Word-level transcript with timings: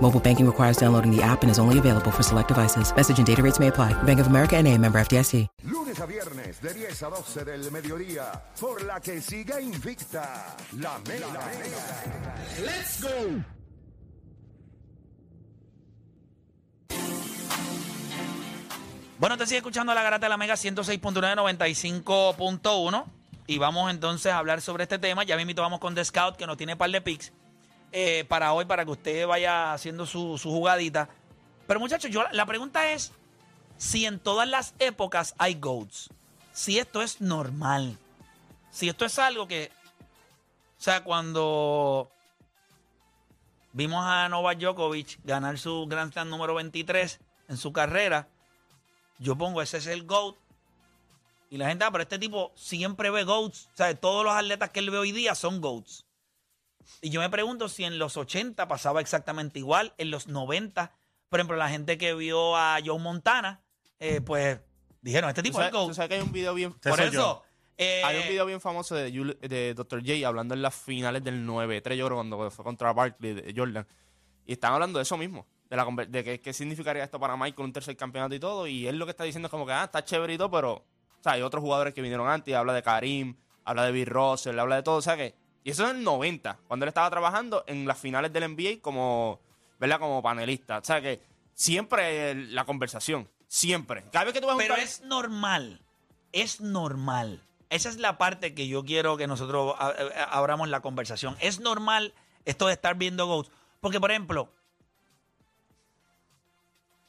Mobile 0.00 0.20
banking 0.20 0.46
requires 0.46 0.76
downloading 0.76 1.10
the 1.10 1.22
app 1.22 1.42
and 1.42 1.50
is 1.50 1.58
only 1.58 1.78
available 1.78 2.12
for 2.12 2.22
select 2.22 2.48
devices. 2.48 2.94
Message 2.94 3.18
and 3.18 3.26
data 3.26 3.42
rates 3.42 3.58
may 3.58 3.68
apply. 3.68 3.94
Bank 4.04 4.20
of 4.20 4.26
America 4.28 4.56
and 4.56 4.68
a 4.68 4.78
member 4.78 5.00
FDIC. 5.00 5.48
Lunes 5.64 5.98
a 6.00 6.06
viernes 6.06 6.60
de 6.60 6.74
10 6.74 7.02
a 7.02 7.10
12 7.10 7.44
del 7.44 7.70
mediodía, 7.72 8.42
por 8.60 8.82
la 8.82 9.00
que 9.00 9.20
siga 9.20 9.60
invicta 9.60 10.56
la 10.78 11.00
Mega. 11.06 11.26
Let's 12.62 13.02
go. 13.02 13.42
Bueno, 19.18 19.38
te 19.38 19.46
sigue 19.46 19.56
escuchando 19.58 19.94
la 19.94 20.02
garata 20.02 20.26
de 20.26 20.30
la 20.30 20.36
Mega 20.36 20.54
106.995.1 20.54 23.04
y 23.46 23.58
vamos 23.58 23.90
entonces 23.90 24.30
a 24.30 24.36
hablar 24.38 24.60
sobre 24.60 24.82
este 24.82 24.98
tema. 24.98 25.24
Ya 25.24 25.36
mismo 25.36 25.54
vamos 25.56 25.80
con 25.80 25.94
The 25.94 26.04
Scout 26.04 26.36
que 26.36 26.46
nos 26.46 26.58
tiene 26.58 26.76
par 26.76 26.90
de 26.90 27.00
picks 27.00 27.32
eh, 27.98 28.26
para 28.26 28.52
hoy, 28.52 28.66
para 28.66 28.84
que 28.84 28.90
usted 28.90 29.26
vaya 29.26 29.72
haciendo 29.72 30.04
su, 30.04 30.36
su 30.36 30.50
jugadita. 30.50 31.08
Pero 31.66 31.80
muchachos, 31.80 32.10
yo, 32.10 32.24
la 32.30 32.44
pregunta 32.44 32.92
es 32.92 33.10
si 33.78 34.04
en 34.04 34.18
todas 34.18 34.46
las 34.46 34.74
épocas 34.78 35.34
hay 35.38 35.54
GOATs. 35.54 36.10
Si 36.52 36.78
esto 36.78 37.00
es 37.00 37.22
normal. 37.22 37.96
Si 38.70 38.90
esto 38.90 39.06
es 39.06 39.18
algo 39.18 39.48
que... 39.48 39.72
O 40.78 40.82
sea, 40.82 41.04
cuando 41.04 42.10
vimos 43.72 44.04
a 44.04 44.28
Novak 44.28 44.58
Djokovic 44.58 45.18
ganar 45.24 45.58
su 45.58 45.86
Grand 45.86 46.12
Slam 46.12 46.28
número 46.28 46.54
23 46.54 47.18
en 47.48 47.56
su 47.56 47.72
carrera, 47.72 48.28
yo 49.18 49.36
pongo 49.36 49.62
ese 49.62 49.78
es 49.78 49.86
el 49.86 50.04
GOAT. 50.04 50.36
Y 51.48 51.56
la 51.56 51.68
gente, 51.68 51.86
ah, 51.86 51.90
pero 51.90 52.02
este 52.02 52.18
tipo 52.18 52.52
siempre 52.56 53.08
ve 53.08 53.24
GOATs. 53.24 53.70
O 53.72 53.76
sea, 53.76 53.98
todos 53.98 54.22
los 54.22 54.34
atletas 54.34 54.68
que 54.68 54.80
él 54.80 54.90
ve 54.90 54.98
hoy 54.98 55.12
día 55.12 55.34
son 55.34 55.62
GOATs. 55.62 56.05
Y 57.00 57.10
yo 57.10 57.20
me 57.20 57.30
pregunto 57.30 57.68
si 57.68 57.84
en 57.84 57.98
los 57.98 58.16
80 58.16 58.68
pasaba 58.68 59.00
exactamente 59.00 59.58
igual, 59.58 59.94
en 59.98 60.10
los 60.10 60.28
90, 60.28 60.92
por 61.28 61.40
ejemplo, 61.40 61.56
la 61.56 61.68
gente 61.68 61.98
que 61.98 62.14
vio 62.14 62.56
a 62.56 62.78
Joe 62.84 62.98
Montana, 62.98 63.62
eh, 63.98 64.20
pues 64.20 64.60
dijeron, 65.00 65.30
este 65.30 65.42
tipo 65.42 65.58
¿Tú 65.58 65.64
es 65.64 65.70
sabes, 65.70 65.88
tú 65.88 65.94
sabes 65.94 66.08
que 66.08 66.14
hay 66.16 66.20
un 66.22 66.32
video 66.32 66.54
bien 66.54 66.72
Por 66.72 67.00
eso, 67.00 67.42
eh, 67.78 68.02
Hay 68.04 68.18
un 68.18 68.28
video 68.28 68.46
bien 68.46 68.60
famoso 68.60 68.94
de, 68.94 69.12
Jul- 69.12 69.38
de 69.38 69.74
Dr. 69.74 70.00
J 70.00 70.26
hablando 70.26 70.54
en 70.54 70.62
las 70.62 70.74
finales 70.74 71.22
del 71.22 71.46
9-3, 71.46 71.94
yo 71.96 72.06
creo, 72.06 72.16
cuando 72.16 72.50
fue 72.50 72.64
contra 72.64 72.92
Barkley 72.92 73.34
de 73.34 73.54
Jordan. 73.56 73.86
Y 74.46 74.52
están 74.52 74.72
hablando 74.72 74.98
de 74.98 75.02
eso 75.02 75.16
mismo, 75.16 75.46
de, 75.68 75.76
la, 75.76 75.84
de 76.08 76.24
qué, 76.24 76.40
qué 76.40 76.52
significaría 76.52 77.04
esto 77.04 77.18
para 77.20 77.36
Michael, 77.36 77.66
un 77.66 77.72
tercer 77.72 77.96
campeonato 77.96 78.34
y 78.34 78.40
todo. 78.40 78.66
Y 78.66 78.86
él 78.86 78.96
lo 78.98 79.04
que 79.04 79.10
está 79.10 79.24
diciendo 79.24 79.46
es 79.48 79.50
como 79.50 79.66
que, 79.66 79.72
ah, 79.72 79.84
está 79.84 80.04
chévere 80.04 80.34
y 80.34 80.38
todo, 80.38 80.50
pero 80.50 80.72
o 80.72 81.22
sea, 81.22 81.32
hay 81.32 81.42
otros 81.42 81.60
jugadores 81.62 81.92
que 81.92 82.00
vinieron 82.00 82.28
antes, 82.28 82.54
habla 82.54 82.72
de 82.72 82.82
Karim, 82.82 83.36
habla 83.64 83.84
de 83.84 83.92
Bill 83.92 84.06
Russell, 84.06 84.58
habla 84.58 84.76
de 84.76 84.82
todo. 84.82 84.96
O 84.96 85.02
sea 85.02 85.16
que, 85.16 85.34
y 85.66 85.70
eso 85.70 85.82
es 85.82 85.90
en 85.90 85.96
el 85.96 86.04
90, 86.04 86.60
cuando 86.68 86.84
él 86.84 86.88
estaba 86.88 87.10
trabajando 87.10 87.64
en 87.66 87.88
las 87.88 87.98
finales 87.98 88.32
del 88.32 88.54
NBA 88.54 88.80
como, 88.80 89.40
¿verdad? 89.80 89.98
Como 89.98 90.22
panelista. 90.22 90.78
O 90.78 90.84
sea 90.84 91.00
que 91.00 91.20
siempre 91.54 92.36
la 92.36 92.64
conversación, 92.64 93.28
siempre. 93.48 94.04
Cada 94.12 94.26
vez 94.26 94.34
que 94.34 94.40
tú 94.40 94.46
vas 94.46 94.52
a 94.52 94.56
un 94.58 94.62
Pero 94.62 94.76
es 94.76 95.00
normal. 95.00 95.80
Es 96.30 96.60
normal. 96.60 97.42
Esa 97.68 97.88
es 97.88 97.96
la 97.96 98.16
parte 98.16 98.54
que 98.54 98.68
yo 98.68 98.84
quiero 98.84 99.16
que 99.16 99.26
nosotros 99.26 99.74
abramos 100.30 100.68
la 100.68 100.82
conversación. 100.82 101.36
Es 101.40 101.58
normal 101.58 102.14
esto 102.44 102.68
de 102.68 102.74
estar 102.74 102.94
viendo 102.94 103.26
GOATs. 103.26 103.50
Porque, 103.80 103.98
por 103.98 104.12
ejemplo, 104.12 104.48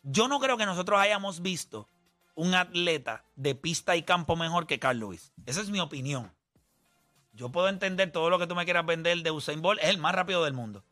yo 0.01 0.27
no 0.27 0.39
creo 0.39 0.57
que 0.57 0.65
nosotros 0.65 0.99
hayamos 0.99 1.43
visto 1.43 1.87
un 2.33 2.55
atleta 2.55 3.23
de 3.35 3.53
pista 3.53 3.95
y 3.95 4.01
campo 4.01 4.35
mejor 4.35 4.65
que 4.65 4.79
Carl 4.79 4.97
Lewis. 4.97 5.31
Esa 5.45 5.61
es 5.61 5.69
mi 5.69 5.79
opinión. 5.79 6.35
Yo 7.37 7.49
puedo 7.49 7.69
entender 7.69 8.11
todo 8.11 8.29
lo 8.29 8.39
que 8.39 8.47
tú 8.47 8.55
me 8.55 8.65
quieras 8.65 8.85
vender 8.85 9.19
de 9.19 9.31
Usain 9.31 9.61
Bolt. 9.61 9.79
Es 9.81 9.89
el 9.89 9.99
más 9.99 10.13
rápido 10.13 10.43
del 10.43 10.53
mundo. 10.53 10.83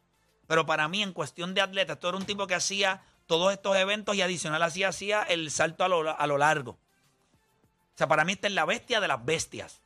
Pero 0.47 0.65
para 0.65 0.87
mí, 0.87 1.01
en 1.01 1.11
cuestión 1.11 1.53
de 1.55 1.61
atleta, 1.61 1.93
esto 1.93 2.07
era 2.09 2.17
un 2.17 2.25
tipo 2.25 2.45
que 2.47 2.55
hacía 2.55 3.03
todos 3.25 3.51
estos 3.51 3.75
eventos 3.75 4.15
y 4.15 4.21
adicional 4.21 4.61
hacía, 4.61 4.89
hacía 4.89 5.23
el 5.23 5.49
salto 5.49 5.83
a 5.83 5.87
lo, 5.89 6.17
a 6.19 6.27
lo 6.27 6.37
largo. 6.37 6.71
O 6.71 7.97
sea, 7.97 8.07
para 8.07 8.23
mí 8.25 8.33
esta 8.33 8.47
es 8.47 8.53
la 8.53 8.65
bestia 8.65 8.99
de 9.01 9.07
las 9.07 9.25
bestias. 9.25 9.81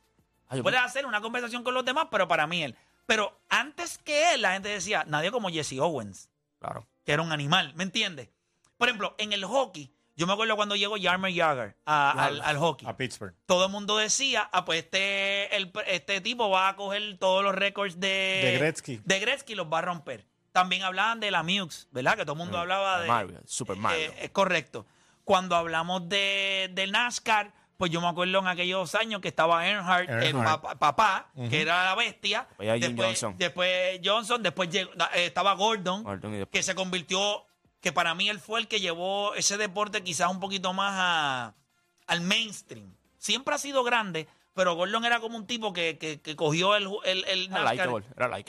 Ay, 0.48 0.60
Puedes 0.62 0.80
hacer 0.80 1.06
una 1.06 1.20
conversación 1.20 1.64
con 1.64 1.72
los 1.74 1.84
demás, 1.84 2.08
pero 2.10 2.28
para 2.28 2.46
mí 2.46 2.62
él. 2.62 2.76
Pero 3.06 3.40
antes 3.48 3.98
que 3.98 4.34
él, 4.34 4.42
la 4.42 4.52
gente 4.52 4.68
decía, 4.68 5.04
nadie 5.06 5.30
como 5.30 5.48
Jesse 5.48 5.78
Owens, 5.80 6.28
Claro. 6.58 6.86
que 7.04 7.12
era 7.12 7.22
un 7.22 7.32
animal, 7.32 7.72
¿me 7.74 7.84
entiendes? 7.84 8.28
Por 8.76 8.88
ejemplo, 8.88 9.14
en 9.18 9.32
el 9.32 9.44
hockey, 9.44 9.90
yo 10.20 10.26
me 10.26 10.34
acuerdo 10.34 10.54
cuando 10.56 10.76
llegó 10.76 10.96
Jarmer 11.00 11.34
Jagger 11.34 11.76
a- 11.86 12.10
al, 12.26 12.40
al 12.42 12.58
hockey. 12.58 12.86
a 12.86 12.96
Pittsburgh. 12.96 13.34
Todo 13.46 13.64
el 13.66 13.72
mundo 13.72 13.96
decía, 13.96 14.48
ah, 14.52 14.64
pues 14.64 14.84
este, 14.84 15.56
el- 15.56 15.72
este 15.86 16.20
tipo 16.20 16.50
va 16.50 16.68
a 16.68 16.76
coger 16.76 17.16
todos 17.18 17.42
los 17.42 17.54
récords 17.54 17.98
de, 17.98 18.40
De 18.44 18.58
Gretzky. 18.58 19.00
de 19.04 19.18
Gretzky 19.20 19.54
y 19.54 19.56
los 19.56 19.66
va 19.72 19.78
a 19.78 19.82
romper. 19.82 20.26
También 20.52 20.82
hablaban 20.82 21.20
de 21.20 21.30
la 21.30 21.42
Mux, 21.42 21.88
¿verdad? 21.92 22.16
Que 22.16 22.22
todo 22.24 22.32
el 22.34 22.38
mundo 22.38 22.58
Mm, 22.58 22.60
hablaba 22.60 23.00
de. 23.00 23.08
Mario, 23.08 23.40
Super 23.46 23.76
Mario. 23.76 23.98
Eh, 24.10 24.14
es 24.22 24.30
correcto. 24.30 24.84
Cuando 25.24 25.54
hablamos 25.56 26.08
de, 26.08 26.70
de 26.72 26.86
NASCAR, 26.88 27.52
pues 27.76 27.90
yo 27.90 28.00
me 28.00 28.08
acuerdo 28.08 28.40
en 28.40 28.46
aquellos 28.48 28.94
años 28.94 29.20
que 29.22 29.28
estaba 29.28 29.66
Earnhardt, 29.66 30.10
el 30.10 30.22
Earnhardt. 30.24 30.76
papá, 30.78 31.30
que 31.48 31.62
era 31.62 31.84
la 31.86 31.94
bestia. 31.94 32.46
Después 32.58 32.84
Jim 32.84 32.96
Johnson. 32.98 33.34
después 33.38 34.00
Johnson, 34.04 34.42
después 34.42 34.68
llegó- 34.70 34.90
eh, 35.14 35.26
estaba 35.26 35.54
Gordon, 35.54 36.02
Gordon 36.02 36.34
y 36.34 36.38
después- 36.38 36.52
que 36.58 36.62
se 36.62 36.74
convirtió, 36.74 37.46
que 37.80 37.92
para 37.92 38.14
mí 38.14 38.28
él 38.28 38.40
fue 38.40 38.60
el 38.60 38.68
que 38.68 38.80
llevó 38.80 39.34
ese 39.34 39.56
deporte 39.56 40.02
quizás 40.02 40.30
un 40.30 40.40
poquito 40.40 40.72
más 40.72 40.92
a- 40.96 41.54
al 42.06 42.20
mainstream. 42.20 42.94
Siempre 43.18 43.54
ha 43.54 43.58
sido 43.58 43.82
grande, 43.84 44.26
pero 44.54 44.74
Gordon 44.74 45.04
era 45.04 45.20
como 45.20 45.36
un 45.36 45.46
tipo 45.46 45.72
que, 45.72 45.96
que- 45.98 46.20
que 46.20 46.36
cogió 46.36 46.74
el, 46.76 46.88
el, 47.04 47.24
el 47.26 47.44
Era 47.46 47.64
NASCAR 47.64 47.88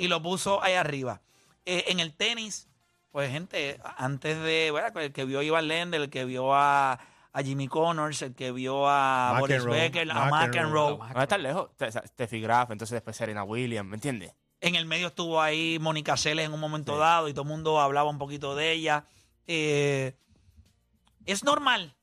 y 0.03 0.07
lo 0.07 0.21
puso 0.21 0.61
ahí 0.63 0.73
arriba. 0.73 1.21
Eh, 1.65 1.85
en 1.87 1.99
el 1.99 2.13
tenis, 2.13 2.67
pues 3.11 3.31
gente, 3.31 3.79
antes 3.97 4.37
de, 4.41 4.71
¿verdad? 4.71 5.03
El 5.03 5.13
que 5.13 5.25
vio 5.25 5.39
a 5.39 5.43
Ivan 5.43 5.67
Lendl, 5.67 5.95
el 5.95 6.09
que 6.09 6.25
vio 6.25 6.53
a, 6.55 6.93
a 7.33 7.43
Jimmy 7.43 7.67
Connors, 7.67 8.21
el 8.23 8.33
que 8.33 8.51
vio 8.51 8.87
a 8.89 9.33
Boris 9.41 9.57
Becker, 9.79 10.11
a 10.11 10.15
McEnroe. 10.47 10.91
No 10.91 10.97
va 10.97 11.19
a 11.19 11.23
estar 11.23 11.39
lejos. 11.39 11.69
Te- 11.77 11.91
Steffi 11.91 12.41
Graf, 12.41 12.71
entonces 12.71 12.93
después 12.95 13.15
Serena 13.15 13.43
Williams, 13.43 13.87
¿me 13.89 13.95
entiendes? 13.95 14.33
En 14.59 14.75
el 14.75 14.85
medio 14.85 15.07
estuvo 15.07 15.41
ahí 15.41 15.77
Mónica 15.79 16.15
Seles 16.17 16.45
en 16.45 16.53
un 16.53 16.59
momento 16.59 16.97
dado 16.97 17.27
y 17.29 17.33
todo 17.33 17.43
el 17.43 17.47
mundo 17.49 17.79
hablaba 17.79 18.09
un 18.09 18.17
poquito 18.17 18.55
de 18.55 18.71
ella. 18.71 19.05
Eh, 19.47 20.15
es 21.25 21.43
normal 21.43 21.95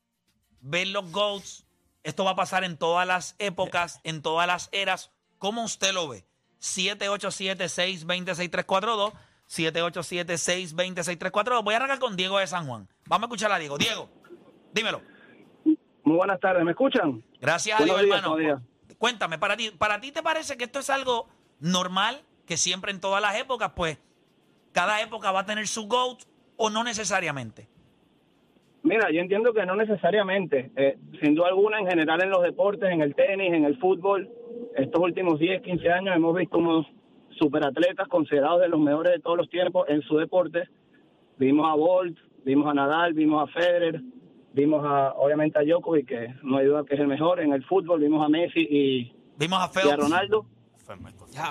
ver 0.61 0.89
los 0.89 1.11
GOATs. 1.11 1.65
Esto 2.03 2.25
va 2.25 2.33
a 2.33 2.37
pasar 2.37 2.65
en 2.65 2.77
todas 2.77 3.07
las 3.07 3.35
épocas, 3.39 4.01
en 4.05 4.21
todas 4.23 4.47
las 4.47 4.69
eras. 4.73 5.11
¿Cómo 5.39 5.65
usted 5.65 5.93
lo 5.93 6.09
ve? 6.09 6.27
787-620-6342. 6.61 9.13
787-620-6342. 9.49 11.65
Voy 11.65 11.75
a 11.75 11.79
arrancar 11.79 11.99
con 11.99 12.17
Diego 12.17 12.39
de 12.39 12.47
San 12.47 12.67
Juan. 12.67 12.89
Vamos 13.07 13.25
a 13.25 13.27
escuchar 13.29 13.51
a 13.53 13.59
Diego. 13.59 13.79
Diego, 13.79 14.11
dímelo. 14.73 15.01
Muy 16.05 16.17
buenas 16.17 16.39
tardes, 16.41 16.65
¿me 16.65 16.73
escuchan? 16.73 17.25
Gracias 17.41 17.81
a 17.81 17.85
Dios, 17.85 18.03
días, 18.03 18.23
hermano. 18.23 18.63
Cuéntame, 18.99 19.39
para 19.39 19.57
ti, 19.57 19.71
¿para 19.71 20.01
ti 20.01 20.13
te 20.13 20.23
parece 20.23 20.57
que 20.57 20.65
esto 20.65 20.79
es 20.79 20.89
algo 20.91 21.29
normal? 21.61 22.23
Que 22.47 22.57
siempre 22.57 22.93
en 22.93 23.01
todas 23.01 23.23
las 23.23 23.37
épocas, 23.37 23.73
pues, 23.77 23.99
cada 24.73 25.01
época 25.03 25.31
va 25.33 25.41
a 25.41 25.47
tener 25.47 25.69
su 25.69 25.87
GOAT 25.87 26.23
o 26.59 26.69
no 26.69 26.85
necesariamente. 26.85 27.69
Mira, 28.83 29.11
yo 29.11 29.21
entiendo 29.21 29.53
que 29.53 29.67
no 29.67 29.75
necesariamente. 29.75 30.71
Eh, 30.77 30.99
sin 31.21 31.35
duda 31.35 31.49
alguna, 31.49 31.79
en 31.79 31.87
general 31.87 32.23
en 32.23 32.31
los 32.31 32.43
deportes, 32.43 32.91
en 32.91 33.01
el 33.01 33.15
tenis, 33.15 33.53
en 33.53 33.65
el 33.65 33.79
fútbol, 33.79 34.31
estos 34.77 35.01
últimos 35.01 35.39
10, 35.39 35.63
15 35.63 35.91
años 35.91 36.17
hemos 36.17 36.37
visto 36.37 36.59
unos 36.59 36.87
superatletas 37.39 38.09
considerados 38.09 38.61
de 38.61 38.69
los 38.69 38.81
mejores 38.81 39.13
de 39.13 39.21
todos 39.21 39.37
los 39.37 39.51
tiempos 39.51 39.89
en 39.89 40.03
su 40.03 40.17
deporte. 40.17 40.69
Vimos 41.39 41.67
a 41.71 41.75
Bolt, 41.75 42.19
vimos 42.45 42.67
a 42.69 42.75
Nadal, 42.75 43.15
vimos 43.15 43.49
a 43.49 43.53
Federer, 43.53 44.01
vimos 44.53 44.85
a, 44.85 45.13
obviamente 45.15 45.59
a 45.59 45.63
Djokovic, 45.63 46.07
que 46.07 46.35
no 46.43 46.59
hay 46.59 46.67
duda 46.67 46.85
que 46.85 46.95
es 46.95 47.01
el 47.01 47.09
mejor 47.09 47.41
en 47.41 47.53
el 47.53 47.65
fútbol, 47.65 48.01
vimos 48.01 48.25
a 48.25 48.29
Messi 48.29 48.61
y, 48.61 49.13
Vimos 49.37 49.59
a 49.61 49.87
y 49.87 49.89
a. 49.89 49.97
Ronaldo, 49.97 50.47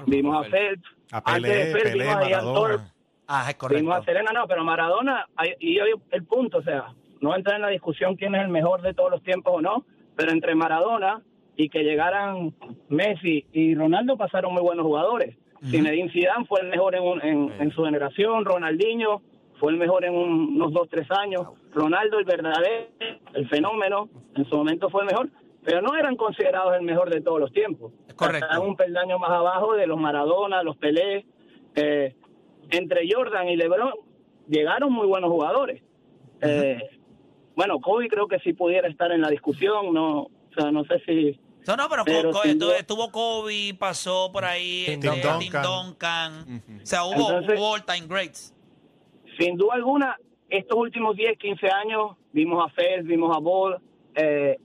vimos 0.07 0.45
a 0.45 0.49
Phelps, 0.49 0.89
A 1.11 1.23
antes 1.25 1.43
de 1.43 1.49
Pelé, 1.49 1.71
Phelps 1.71 1.91
Pelé, 1.91 2.03
vimos 2.03 2.17
a 2.17 2.29
Ian 2.29 2.41
Thorpe, 2.41 2.53
Maradona. 2.55 2.96
Ah, 3.27 3.45
es 3.49 3.55
correcto. 3.55 3.81
vimos 3.81 3.97
a 3.97 4.03
Serena, 4.03 4.31
no, 4.33 4.47
pero 4.47 4.63
Maradona, 4.63 5.27
y 5.59 5.79
hoy 5.79 5.91
el 6.11 6.23
punto, 6.25 6.59
o 6.59 6.63
sea, 6.63 6.93
no 7.19 7.35
entra 7.35 7.55
en 7.55 7.61
la 7.61 7.67
discusión 7.69 8.15
quién 8.15 8.35
es 8.35 8.41
el 8.41 8.49
mejor 8.49 8.81
de 8.81 8.93
todos 8.93 9.11
los 9.11 9.21
tiempos 9.23 9.53
o 9.55 9.61
no, 9.61 9.85
pero 10.15 10.31
entre 10.31 10.55
Maradona 10.55 11.21
y 11.55 11.69
que 11.69 11.83
llegaran 11.83 12.53
Messi 12.89 13.45
y 13.51 13.75
Ronaldo 13.75 14.15
pasaron 14.17 14.53
muy 14.53 14.61
buenos 14.61 14.85
jugadores. 14.85 15.35
Zinedine 15.71 16.11
Zidane 16.11 16.45
fue 16.45 16.61
el 16.61 16.67
mejor 16.69 16.93
en, 16.95 17.03
un- 17.03 17.21
en, 17.21 17.51
en 17.59 17.71
su 17.71 17.83
generación, 17.83 18.45
Ronaldinho 18.45 19.21
fue 19.59 19.71
el 19.71 19.77
mejor 19.79 20.05
en 20.05 20.13
un- 20.15 20.55
unos 20.55 20.71
dos, 20.71 20.87
tres 20.87 21.09
años, 21.11 21.47
Ronaldo 21.73 22.19
el 22.19 22.25
verdadero, 22.25 22.85
el 23.33 23.49
fenómeno, 23.49 24.07
en 24.35 24.45
su 24.47 24.55
momento 24.55 24.89
fue 24.91 25.01
el 25.01 25.07
mejor, 25.07 25.29
pero 25.65 25.81
no 25.81 25.95
eran 25.95 26.15
considerados 26.15 26.75
el 26.75 26.83
mejor 26.83 27.09
de 27.09 27.21
todos 27.21 27.39
los 27.39 27.51
tiempos. 27.51 27.91
Es 28.07 28.13
correcto. 28.13 28.45
Estaban 28.45 28.69
un 28.69 28.75
peldaño 28.75 29.17
más 29.17 29.31
abajo 29.31 29.73
de 29.73 29.87
los 29.87 29.99
Maradona, 29.99 30.61
los 30.61 30.77
Pelé, 30.77 31.25
eh, 31.75 32.15
entre 32.71 33.07
Jordan 33.11 33.47
y 33.49 33.55
LeBron 33.55 33.93
llegaron 34.47 34.91
muy 34.91 35.07
buenos 35.07 35.29
jugadores. 35.29 35.81
Eh, 36.41 36.81
bueno, 37.55 37.79
Kobe 37.79 38.07
creo 38.07 38.27
que 38.27 38.39
sí 38.39 38.53
pudiera 38.53 38.87
estar 38.87 39.11
en 39.11 39.21
la 39.21 39.29
discusión, 39.29 39.93
no, 39.93 40.23
o 40.23 40.31
sea, 40.55 40.71
no 40.71 40.83
sé 40.85 40.99
si 41.05 41.39
No, 41.67 41.75
no, 41.75 41.89
pero, 41.89 42.03
Pero 42.05 42.33
sin 42.33 42.61
estuvo, 42.77 43.11
Kobe, 43.11 43.73
pasó 43.77 44.29
por 44.31 44.45
ahí 44.45 44.85
Tim 44.85 44.93
este, 45.03 45.07
Duncan. 45.09 45.39
Tim 45.39 45.51
Duncan. 45.63 46.63
O 46.81 46.85
sea, 46.85 47.03
hubo, 47.05 47.15
Entonces- 47.31 47.59
hubo 47.59 47.73
all-time 47.73 48.07
greats. 48.07 48.53
sin 49.39 49.57
duda 49.57 49.73
alguna, 49.75 50.17
estos 50.49 50.77
últimos 50.77 51.15
10, 51.15 51.37
15 51.37 51.67
años, 51.69 52.15
vimos 52.31 52.63
a 52.65 52.69
Fez, 52.73 53.03
vimos 53.03 53.35
a 53.35 53.39
Ball, 53.39 53.79
eh, 54.15 54.57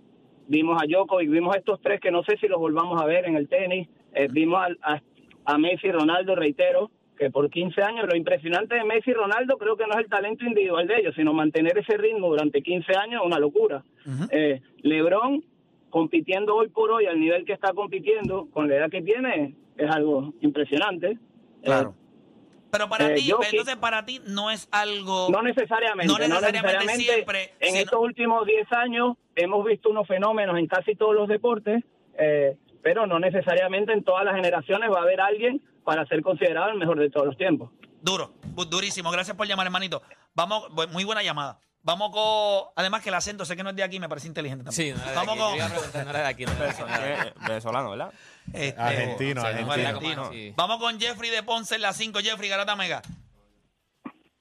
vimos 0.46 0.80
a 0.80 0.86
Djokovic, 0.86 1.30
vimos 1.30 1.54
a 1.54 1.58
estos 1.58 1.80
tres 1.80 2.00
que 2.00 2.10
no 2.10 2.22
sé 2.24 2.36
si 2.36 2.46
los 2.46 2.58
volvamos 2.60 3.00
a 3.00 3.06
ver 3.06 3.24
en 3.24 3.36
el 3.36 3.48
tenis, 3.48 3.88
eh, 4.14 4.28
vimos 4.30 4.60
a, 4.60 4.92
a, 4.94 5.02
a 5.46 5.58
Messi 5.58 5.88
y 5.88 5.92
Ronaldo, 5.92 6.34
reitero, 6.36 6.90
que 7.22 7.30
por 7.30 7.48
15 7.48 7.80
años, 7.82 8.06
lo 8.10 8.16
impresionante 8.16 8.74
de 8.74 8.84
Messi 8.84 9.10
y 9.10 9.14
Ronaldo 9.14 9.56
creo 9.56 9.76
que 9.76 9.86
no 9.86 9.92
es 9.92 10.00
el 10.00 10.08
talento 10.08 10.44
individual 10.44 10.86
de 10.88 10.96
ellos, 10.98 11.14
sino 11.14 11.32
mantener 11.32 11.78
ese 11.78 11.96
ritmo 11.96 12.28
durante 12.28 12.62
15 12.62 12.96
años 12.96 13.20
es 13.22 13.26
una 13.26 13.38
locura. 13.38 13.84
Eh, 14.30 14.60
Lebron 14.78 15.44
compitiendo 15.90 16.56
hoy 16.56 16.68
por 16.68 16.90
hoy 16.90 17.06
al 17.06 17.20
nivel 17.20 17.44
que 17.44 17.52
está 17.52 17.72
compitiendo, 17.74 18.48
con 18.52 18.68
la 18.68 18.76
edad 18.76 18.90
que 18.90 19.02
tiene, 19.02 19.54
es 19.76 19.90
algo 19.90 20.32
impresionante. 20.40 21.16
Claro. 21.62 21.94
Eh, 21.96 22.66
Pero 22.72 22.88
para 22.88 23.10
eh, 23.10 23.14
ti, 23.14 23.30
Jokic- 23.30 23.50
entonces 23.52 23.76
para 23.76 24.04
ti 24.04 24.20
no 24.26 24.50
es 24.50 24.68
algo... 24.72 25.28
No 25.30 25.42
necesariamente. 25.42 26.12
No 26.12 26.18
necesariamente 26.18 26.94
siempre, 26.96 27.50
En 27.60 27.68
sino- 27.74 27.84
estos 27.84 28.00
últimos 28.00 28.46
10 28.46 28.72
años 28.72 29.16
hemos 29.36 29.64
visto 29.64 29.90
unos 29.90 30.08
fenómenos 30.08 30.58
en 30.58 30.66
casi 30.66 30.96
todos 30.96 31.14
los 31.14 31.28
deportes, 31.28 31.84
eh, 32.18 32.56
pero 32.82 33.06
no 33.06 33.18
necesariamente 33.18 33.92
en 33.92 34.04
todas 34.04 34.24
las 34.24 34.34
generaciones 34.34 34.90
va 34.90 34.98
a 35.00 35.02
haber 35.02 35.20
alguien 35.20 35.62
para 35.84 36.04
ser 36.06 36.22
considerado 36.22 36.70
el 36.70 36.78
mejor 36.78 36.98
de 36.98 37.10
todos 37.10 37.26
los 37.26 37.36
tiempos. 37.36 37.70
Duro, 38.00 38.32
durísimo. 38.68 39.10
Gracias 39.10 39.36
por 39.36 39.46
llamar, 39.46 39.66
hermanito. 39.66 40.02
Vamos, 40.34 40.68
muy 40.92 41.04
buena 41.04 41.22
llamada. 41.22 41.58
Vamos 41.84 42.10
con... 42.12 42.70
Además 42.76 43.02
que 43.02 43.08
el 43.08 43.14
acento, 43.16 43.44
sé 43.44 43.56
que 43.56 43.62
no 43.64 43.70
es 43.70 43.76
de 43.76 43.82
aquí, 43.82 43.98
me 43.98 44.08
parece 44.08 44.28
inteligente 44.28 44.64
también. 44.64 44.96
Sí, 44.96 45.00
no 45.00 45.02
era 45.10 45.20
de 45.20 45.26
Vamos 45.26 45.52
aquí. 45.62 45.90
con... 45.92 46.04
No 46.04 46.10
era 46.10 46.18
de 46.20 46.26
aquí. 46.26 46.44
No 46.44 46.52
era 46.52 46.64
de 46.64 46.70
aquí. 46.70 46.82
Eh, 47.28 47.32
Venezolano, 47.48 47.90
¿verdad? 47.90 48.12
este, 48.52 48.80
Argentino, 48.80 49.40
Sí, 49.40 49.46
argentino. 49.46 49.76
no, 49.76 49.88
argentino. 49.88 50.32
sí. 50.32 50.52
Vamos 50.56 50.78
con 50.78 51.00
Jeffrey 51.00 51.30
de 51.30 51.42
Ponce 51.42 51.74
en 51.76 51.82
la 51.82 51.92
5. 51.92 52.20
Jeffrey, 52.20 52.48
Garata 52.48 52.76
Mega. 52.76 53.02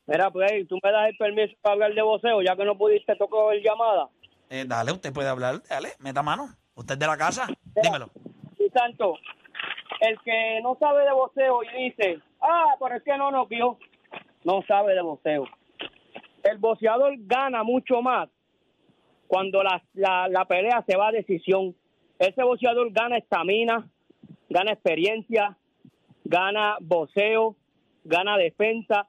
Mira, 0.08 0.30
pues, 0.32 0.68
tú 0.68 0.78
me 0.84 0.92
das 0.92 1.10
el 1.10 1.18
permiso 1.18 1.54
para 1.62 1.74
hablar 1.74 1.94
de 1.94 2.02
voceo, 2.02 2.42
ya 2.42 2.56
que 2.56 2.66
no 2.66 2.78
pudiste 2.78 3.16
tocar 3.16 3.54
el 3.56 3.64
llamada. 3.64 4.10
Eh, 4.50 4.66
dale, 4.68 4.92
usted 4.92 5.14
puede 5.14 5.30
hablar. 5.30 5.62
Dale, 5.70 5.94
meta 6.00 6.22
mano. 6.22 6.50
Usted 6.76 6.94
es 6.94 7.00
de 7.00 7.08
la 7.08 7.18
casa. 7.18 7.48
Dímelo. 7.82 8.10
Santo, 8.70 9.16
el 10.00 10.20
que 10.22 10.60
no 10.62 10.78
sabe 10.80 11.04
de 11.04 11.12
voceo 11.12 11.64
y 11.64 11.84
dice, 11.86 12.20
ah, 12.42 12.76
pero 12.80 12.96
es 12.96 13.04
que 13.04 13.18
no 13.18 13.32
nos 13.32 13.48
vio, 13.48 13.78
no 14.44 14.64
sabe 14.68 14.94
de 14.94 15.02
voceo. 15.02 15.46
El 16.44 16.58
boxeador 16.58 17.14
gana 17.20 17.64
mucho 17.64 18.02
más 18.02 18.30
cuando 19.28 19.64
la, 19.64 19.82
la, 19.94 20.46
pelea 20.46 20.84
se 20.88 20.98
va 20.98 21.10
a 21.10 21.12
decisión. 21.12 21.76
Ese 22.20 22.44
boxeador 22.44 22.92
gana 22.92 23.18
estamina, 23.18 23.88
gana 24.50 24.74
experiencia, 24.74 25.58
gana 26.26 26.78
boxeo, 26.82 27.56
gana 28.04 28.38
defensa. 28.38 29.08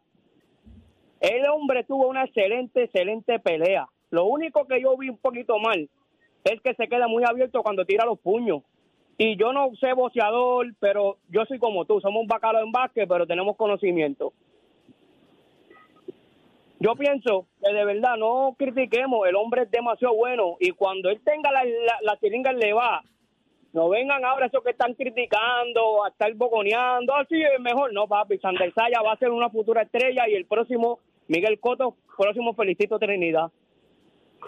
El 1.20 1.48
hombre 1.48 1.84
tuvo 1.84 2.08
una 2.08 2.24
excelente, 2.24 2.84
excelente 2.84 3.38
pelea. 3.38 3.88
Lo 4.10 4.26
único 4.26 4.66
que 4.66 4.80
yo 4.80 4.96
vi 4.96 5.08
un 5.08 5.18
poquito 5.18 5.58
mal 5.58 5.88
es 6.44 6.60
que 6.60 6.74
se 6.74 6.88
queda 6.88 7.08
muy 7.08 7.24
abierto 7.24 7.62
cuando 7.62 7.84
tira 7.84 8.04
los 8.04 8.18
puños. 8.18 8.62
Y 9.18 9.36
yo 9.36 9.52
no 9.52 9.70
sé 9.78 9.92
boxeador, 9.92 10.74
pero 10.80 11.18
yo 11.28 11.44
soy 11.44 11.58
como 11.58 11.84
tú, 11.84 12.00
somos 12.00 12.22
un 12.22 12.26
bacalo 12.26 12.60
en 12.60 12.72
básquet, 12.72 13.08
pero 13.08 13.26
tenemos 13.26 13.56
conocimiento. 13.56 14.32
Yo 16.80 16.96
pienso 16.96 17.46
que 17.62 17.72
de 17.72 17.84
verdad 17.84 18.16
no 18.16 18.56
critiquemos, 18.58 19.28
el 19.28 19.36
hombre 19.36 19.62
es 19.62 19.70
demasiado 19.70 20.16
bueno 20.16 20.56
y 20.58 20.70
cuando 20.70 21.10
él 21.10 21.20
tenga 21.24 21.52
la, 21.52 21.62
la, 21.62 22.52
le 22.54 22.72
va, 22.72 23.04
no 23.72 23.88
vengan 23.88 24.24
ahora 24.24 24.46
esos 24.46 24.64
que 24.64 24.70
están 24.70 24.94
criticando, 24.94 26.04
a 26.04 26.08
estar 26.08 26.34
boconeando, 26.34 27.14
así 27.14 27.40
es 27.40 27.60
mejor, 27.60 27.92
no 27.92 28.08
papi, 28.08 28.38
Sander 28.38 28.74
Saya 28.74 29.00
va 29.00 29.12
a 29.12 29.16
ser 29.18 29.30
una 29.30 29.48
futura 29.48 29.82
estrella 29.82 30.28
y 30.28 30.34
el 30.34 30.46
próximo, 30.46 30.98
Miguel 31.28 31.60
Coto, 31.60 31.96
próximo 32.16 32.52
Felicito 32.54 32.98
Trinidad. 32.98 33.52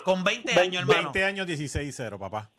Con 0.05 0.25
20 0.25 0.59
años, 0.59 0.83
hermano. 0.83 1.13
20 1.13 1.25
años 1.25 1.47
16-0, 1.47 2.19
papá. 2.19 2.51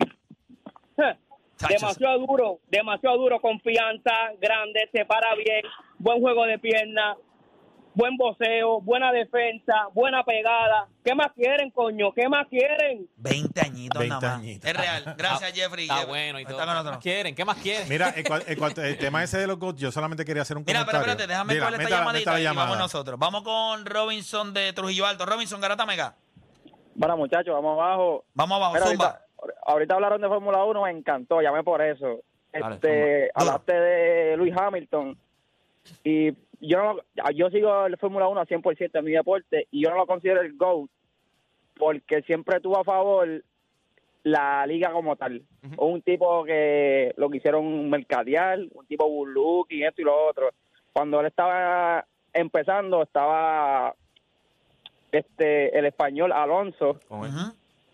Demasiado 1.70 2.20
duro, 2.20 2.60
demasiado 2.70 3.18
duro, 3.18 3.40
confianza, 3.40 4.12
grande, 4.42 4.90
se 4.92 5.06
para 5.06 5.34
bien, 5.36 5.64
buen 5.98 6.20
juego 6.20 6.46
de 6.46 6.60
pierna, 6.60 7.16
buen 7.94 8.18
voceo, 8.18 8.82
buena 8.82 9.12
defensa, 9.14 9.88
buena 9.94 10.24
pegada. 10.26 10.90
¿Qué 11.04 11.16
más 11.16 11.28
quieren, 11.34 11.72
coño? 11.72 12.12
¿Qué 12.14 12.28
más 12.28 12.46
quieren? 12.48 13.08
20 13.16 13.62
añitos 13.62 14.00
20 14.00 14.16
nada 14.16 14.28
más. 14.34 14.40
añitos. 14.42 14.70
Es 14.70 14.78
real. 14.78 15.16
Gracias, 15.18 15.54
Jeffrey. 15.54 15.86
Está 15.86 15.96
Jeffrey. 16.00 16.10
bueno 16.10 16.40
y 16.42 16.46
todo. 16.46 16.58
¿Qué 16.58 16.66
más 16.66 16.98
quieren? 16.98 17.36
¿Qué 17.36 17.46
más 17.46 17.58
quieren? 17.58 17.88
Mira, 17.88 18.14
al 18.14 18.74
tema 19.00 19.24
ese 19.24 19.38
de 19.38 19.48
los 19.48 19.58
GOAT, 19.58 19.78
yo 19.78 19.92
solamente 19.94 20.26
quería 20.26 20.42
hacer 20.42 20.58
un 20.58 20.66
Mira, 20.68 20.80
pero 20.86 21.00
comentario. 21.00 21.12
espérate, 21.14 21.32
déjame 21.32 21.54
Mira, 21.54 21.66
coger 21.68 21.82
esta 21.82 21.98
llamadita 21.98 22.20
métala 22.20 22.40
y 22.40 22.44
llamada. 22.44 22.66
vamos 22.68 22.80
nosotros. 22.80 23.18
Vamos 23.18 23.44
con 23.44 23.86
Robinson 23.86 24.54
de 24.54 24.74
Trujillo 24.74 25.06
Alto. 25.06 25.26
Robinson, 25.26 25.62
Garata 25.62 25.86
Mega. 25.86 26.16
Bueno, 26.96 27.16
muchachos, 27.18 27.54
vamos 27.54 27.80
abajo. 27.80 28.26
Vamos 28.34 28.56
abajo, 28.58 28.74
Mira, 28.74 28.86
zumba. 28.88 29.06
ahorita, 29.06 29.25
ahorita 29.66 29.96
hablaron 29.96 30.22
de 30.22 30.28
Fórmula 30.28 30.64
1, 30.64 30.84
me 30.84 30.92
encantó, 30.92 31.42
llamé 31.42 31.64
por 31.64 31.82
eso. 31.82 32.22
Este, 32.52 33.30
hablaste 33.34 33.74
de 33.74 34.38
Luis 34.38 34.56
Hamilton 34.56 35.18
y 36.04 36.32
yo 36.62 36.78
no, 36.78 37.32
yo 37.34 37.50
sigo 37.50 37.86
el 37.86 37.98
Fórmula 37.98 38.28
1 38.28 38.40
al 38.40 38.48
100% 38.48 38.92
en 38.94 39.06
mi 39.06 39.12
deporte 39.12 39.68
y 39.72 39.84
yo 39.84 39.90
no 39.90 39.98
lo 39.98 40.08
considero 40.08 40.42
el 40.42 40.56
GOAT 40.56 40.90
porque 41.78 42.22
siempre 42.22 42.62
tuvo 42.62 42.80
a 42.80 42.84
favor 42.84 43.44
la 44.24 44.66
liga 44.66 44.92
como 44.92 45.16
tal. 45.16 45.44
Un 45.78 46.02
tipo 46.02 46.44
que 46.46 47.14
lo 47.18 47.30
quisieron 47.30 47.90
mercadear, 47.90 48.60
un 48.74 48.86
tipo 48.88 49.26
look 49.26 49.68
y 49.70 49.84
esto 49.84 50.02
y 50.02 50.06
lo 50.06 50.28
otro. 50.28 50.50
Cuando 50.94 51.20
él 51.20 51.28
estaba 51.28 52.06
empezando, 52.34 53.04
estaba 53.04 53.94
este 55.12 55.78
el 55.78 55.86
español 55.86 56.32
Alonso, 56.32 57.00
Con 57.08 57.26
él. 57.26 57.32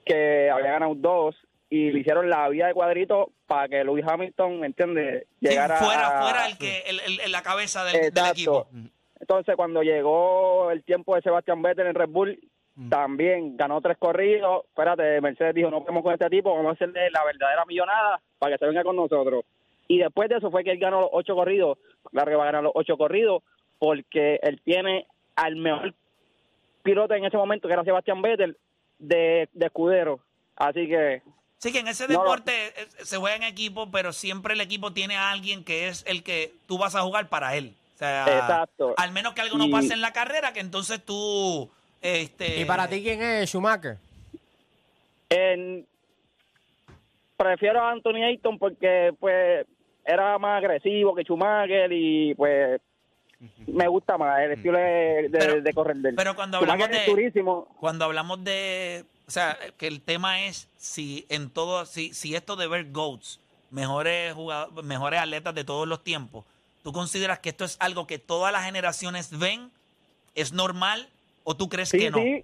Que 0.05 0.50
había 0.50 0.72
ganado 0.72 0.93
dos 0.96 1.36
y 1.70 1.91
le 1.91 2.00
hicieron 2.00 2.29
la 2.29 2.50
vía 2.50 2.67
de 2.67 2.74
cuadrito 2.74 3.31
para 3.48 3.70
que 3.70 3.84
Lewis 3.84 4.05
Hamilton, 4.08 4.60
¿me 4.60 4.67
entiendes? 4.67 5.25
Sí, 5.39 5.48
Llegara 5.50 5.77
fuera, 5.77 6.08
a- 6.20 6.22
fuera 6.24 6.48
el 6.48 6.58
que, 6.58 6.79
el, 6.88 7.00
el- 7.24 7.31
la 7.31 7.41
cabeza 7.43 7.84
del, 7.86 8.12
equipo. 8.31 8.67
Entonces, 9.20 9.55
cuando 9.55 9.84
llegó 9.84 10.72
el 10.72 10.84
tiempo 10.84 11.15
de 11.15 11.22
Sebastián 11.22 11.62
Vettel 11.62 11.88
en 11.88 11.96
Red 11.96 12.10
Bull, 12.10 12.39
también 12.89 13.55
ganó 13.58 13.79
tres 13.81 13.98
corridos. 13.98 14.63
Espérate, 14.65 15.22
Mercedes 15.22 15.53
dijo, 15.53 15.70
no 15.70 15.81
podemos 15.81 16.01
con 16.03 16.13
este 16.13 16.29
tipo, 16.29 16.53
vamos 16.55 16.72
a 16.72 16.74
hacerle 16.74 17.12
la 17.12 17.24
verdadera 17.24 17.63
millonada 17.65 18.20
para 18.39 18.53
que 18.53 18.58
se 18.60 18.65
venga 18.65 18.84
con 18.84 18.96
nosotros. 18.96 19.43
Y 19.88 20.00
después 20.00 20.29
de 20.29 20.38
eso 20.38 20.50
fue 20.50 20.63
que 20.63 20.72
él 20.72 20.79
ganó 20.79 21.01
los 21.01 21.10
ocho 21.13 21.36
corridos. 21.36 21.77
Claro 22.10 22.31
que 22.31 22.36
va 22.36 22.43
a 22.43 22.48
ganar 22.48 22.63
los 22.63 22.72
ocho 22.75 22.98
corridos 22.98 23.43
porque 23.77 24.39
él 24.41 24.60
tiene 24.63 25.05
al 25.36 25.55
mejor 25.58 25.93
piloto 26.81 27.13
en 27.13 27.25
ese 27.25 27.38
momento, 27.38 27.67
que 27.67 27.74
era 27.74 27.84
Sebastián 27.84 28.22
Vettel, 28.22 28.58
de, 29.01 29.50
de 29.53 29.65
escudero. 29.65 30.20
Así 30.55 30.88
que 30.88 31.22
Sí, 31.58 31.72
que 31.72 31.79
en 31.79 31.88
ese 31.89 32.08
no. 32.08 32.13
deporte 32.20 32.51
eh, 32.70 32.88
se 33.03 33.17
juega 33.17 33.36
en 33.36 33.43
equipo, 33.43 33.91
pero 33.91 34.13
siempre 34.13 34.53
el 34.55 34.62
equipo 34.62 34.93
tiene 34.93 35.15
a 35.15 35.29
alguien 35.31 35.63
que 35.63 35.88
es 35.89 36.03
el 36.08 36.24
que 36.24 36.53
tú 36.67 36.77
vas 36.79 36.96
a 36.96 37.01
jugar 37.01 37.29
para 37.29 37.55
él. 37.55 37.75
O 37.96 37.98
sea, 38.00 38.25
Exacto. 38.27 38.96
al 38.98 39.12
menos 39.12 39.34
que 39.34 39.41
algo 39.41 39.60
no 39.60 39.65
Y- 39.65 39.72
pase 39.72 39.93
en 39.93 40.01
la 40.01 40.12
carrera, 40.12 40.53
que 40.53 40.60
entonces 40.60 41.03
tú... 41.05 41.70
Este, 42.01 42.60
¿Y 42.62 42.65
para 42.65 42.88
ti 42.88 43.03
quién 43.03 43.22
es 43.22 43.48
Schumacher? 43.51 43.98
En, 45.29 45.86
prefiero 47.38 47.79
a 47.81 47.91
Anthony 47.91 48.24
Ayton 48.24 48.58
porque 48.58 49.13
pues 49.20 49.65
era 50.03 50.38
más 50.39 50.58
agresivo 50.58 51.13
que 51.13 51.24
Schumacher 51.24 51.91
y 51.91 52.34
pues 52.34 52.81
me 53.67 53.88
gusta 53.88 54.17
más 54.17 54.39
el 54.41 54.51
estilo 54.53 54.77
de, 54.77 54.83
de- 54.83 55.29
Pero- 55.31 55.62
de 55.62 56.13
pero 56.15 56.36
cuando 56.36 56.57
hablamos 56.57 56.89
de- 56.89 57.05
durísimo. 57.07 57.67
Cuando 57.79 58.05
hablamos 58.05 58.43
de... 58.43 59.05
O 59.05 59.21
o 59.27 59.31
sea, 59.33 59.57
que 59.77 59.88
el 59.88 60.01
tema 60.01 60.41
es 60.45 60.67
si 60.75 61.25
en 61.29 61.50
todo, 61.50 61.86
si, 61.86 62.13
si 62.13 62.36
esto 62.36 62.57
de 62.57 62.67
ver 62.67 62.91
GOATs, 62.91 63.39
mejores 63.69 64.33
jugadores, 64.33 64.83
mejores 64.83 65.21
atletas 65.21 65.55
de 65.55 65.63
todos 65.63 65.88
los 65.88 66.03
tiempos, 66.03 66.43
¿tú 66.83 66.91
consideras 66.91 67.39
que 67.39 67.48
esto 67.50 67.63
es 67.63 67.77
algo 67.79 68.05
que 68.07 68.19
todas 68.19 68.51
las 68.51 68.65
generaciones 68.65 69.38
ven? 69.39 69.71
¿Es 70.36 70.51
normal? 70.51 71.07
¿O 71.45 71.55
tú 71.55 71.69
crees 71.69 71.88
Sí, 71.89 71.98
que 72.00 72.12
no? 72.12 72.17
sí, 72.17 72.43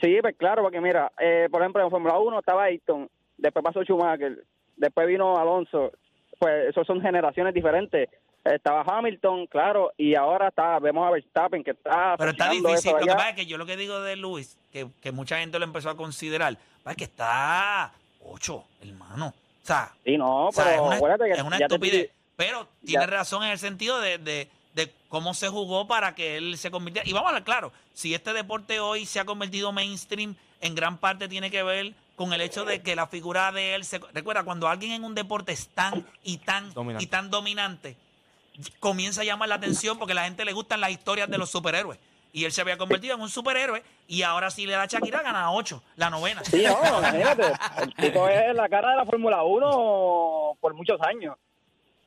sí, 0.00 0.18
pues 0.20 0.36
claro, 0.36 0.62
porque 0.62 0.80
mira, 0.80 1.10
eh, 1.18 1.48
por 1.50 1.62
ejemplo, 1.62 1.82
en 1.82 1.90
Fórmula 1.90 2.16
1 2.18 2.38
estaba 2.38 2.62
Ayrton, 2.64 3.08
después 3.36 3.64
pasó 3.64 3.82
Schumacher, 3.82 4.44
después 4.76 5.08
vino 5.08 5.36
Alonso, 5.36 5.90
pues 6.38 6.68
eso 6.68 6.84
son 6.84 7.00
generaciones 7.00 7.52
diferentes. 7.54 8.08
Estaba 8.44 8.82
Hamilton, 8.86 9.46
claro, 9.48 9.92
y 9.98 10.14
ahora 10.14 10.48
está, 10.48 10.78
vemos 10.78 11.06
a 11.06 11.10
Verstappen 11.10 11.62
que 11.62 11.72
está... 11.72 12.14
Pero 12.16 12.30
está 12.30 12.48
difícil. 12.50 12.92
Lo 12.92 12.98
que 12.98 13.06
pasa 13.12 13.30
es 13.30 13.36
que 13.36 13.46
yo 13.46 13.58
lo 13.58 13.66
que 13.66 13.76
digo 13.76 14.00
de 14.00 14.16
Luis, 14.16 14.56
que, 14.72 14.88
que 15.02 15.12
mucha 15.12 15.38
gente 15.38 15.58
lo 15.58 15.64
empezó 15.66 15.90
a 15.90 15.96
considerar, 15.96 16.56
es 16.86 16.96
que 16.96 17.04
está 17.04 17.92
8, 18.24 18.64
hermano. 18.82 19.26
O 19.62 19.66
sea, 19.66 19.92
Sí, 20.04 20.16
no, 20.16 20.46
o 20.48 20.52
sea, 20.52 20.64
pero 20.64 20.76
es 20.76 20.80
una, 20.86 20.96
acuérdate 20.96 21.24
que 21.26 21.32
es 21.32 21.42
una 21.42 21.58
ya 21.58 21.68
te 21.68 21.74
estupidez. 21.74 22.10
Pero 22.36 22.66
tiene 22.84 23.04
ya. 23.04 23.10
razón 23.10 23.42
en 23.44 23.50
el 23.50 23.58
sentido 23.58 24.00
de, 24.00 24.16
de- 24.18 24.48
de 24.72 24.90
cómo 25.08 25.34
se 25.34 25.48
jugó 25.48 25.86
para 25.86 26.14
que 26.14 26.36
él 26.38 26.56
se 26.56 26.70
convirtiera. 26.70 27.06
Y 27.06 27.12
vamos 27.12 27.26
a 27.26 27.28
hablar 27.30 27.44
claro, 27.44 27.72
si 27.92 28.14
este 28.14 28.32
deporte 28.32 28.80
hoy 28.80 29.04
se 29.04 29.20
ha 29.20 29.24
convertido 29.26 29.72
mainstream, 29.72 30.34
en 30.60 30.74
gran 30.74 30.96
parte 30.96 31.28
tiene 31.28 31.50
que 31.50 31.62
ver 31.62 31.92
con 32.16 32.32
el 32.32 32.40
hecho 32.40 32.64
de 32.64 32.80
que 32.80 32.94
la 32.96 33.06
figura 33.06 33.50
de 33.52 33.74
él 33.74 33.84
se... 33.84 33.98
Recuerda, 34.14 34.44
cuando 34.44 34.68
alguien 34.68 34.92
en 34.92 35.04
un 35.04 35.14
deporte 35.14 35.52
es 35.52 35.68
tan 35.68 36.06
y 36.22 36.38
tan 36.38 36.72
Dominante. 36.72 37.04
y 37.04 37.06
tan 37.08 37.30
dominante, 37.30 37.96
comienza 38.78 39.22
a 39.22 39.24
llamar 39.24 39.48
la 39.48 39.56
atención 39.56 39.98
porque 39.98 40.12
a 40.12 40.16
la 40.16 40.24
gente 40.24 40.44
le 40.44 40.52
gustan 40.52 40.80
las 40.80 40.90
historias 40.90 41.28
de 41.28 41.38
los 41.38 41.50
superhéroes. 41.50 41.98
Y 42.32 42.44
él 42.44 42.52
se 42.52 42.60
había 42.60 42.78
convertido 42.78 43.16
en 43.16 43.20
un 43.20 43.28
superhéroe 43.28 43.82
y 44.06 44.22
ahora 44.22 44.50
si 44.50 44.64
le 44.64 44.74
da 44.74 44.86
Shakira 44.86 45.22
gana 45.22 45.50
8, 45.50 45.82
la 45.96 46.10
novena. 46.10 46.44
Sí, 46.44 46.62
no, 46.64 46.98
imagínate, 46.98 47.52
el 47.82 47.94
tipo 47.94 48.28
es 48.28 48.54
la 48.54 48.68
cara 48.68 48.90
de 48.90 48.96
la 48.96 49.04
Fórmula 49.04 49.42
1 49.42 50.58
por 50.60 50.74
muchos 50.74 51.00
años. 51.02 51.36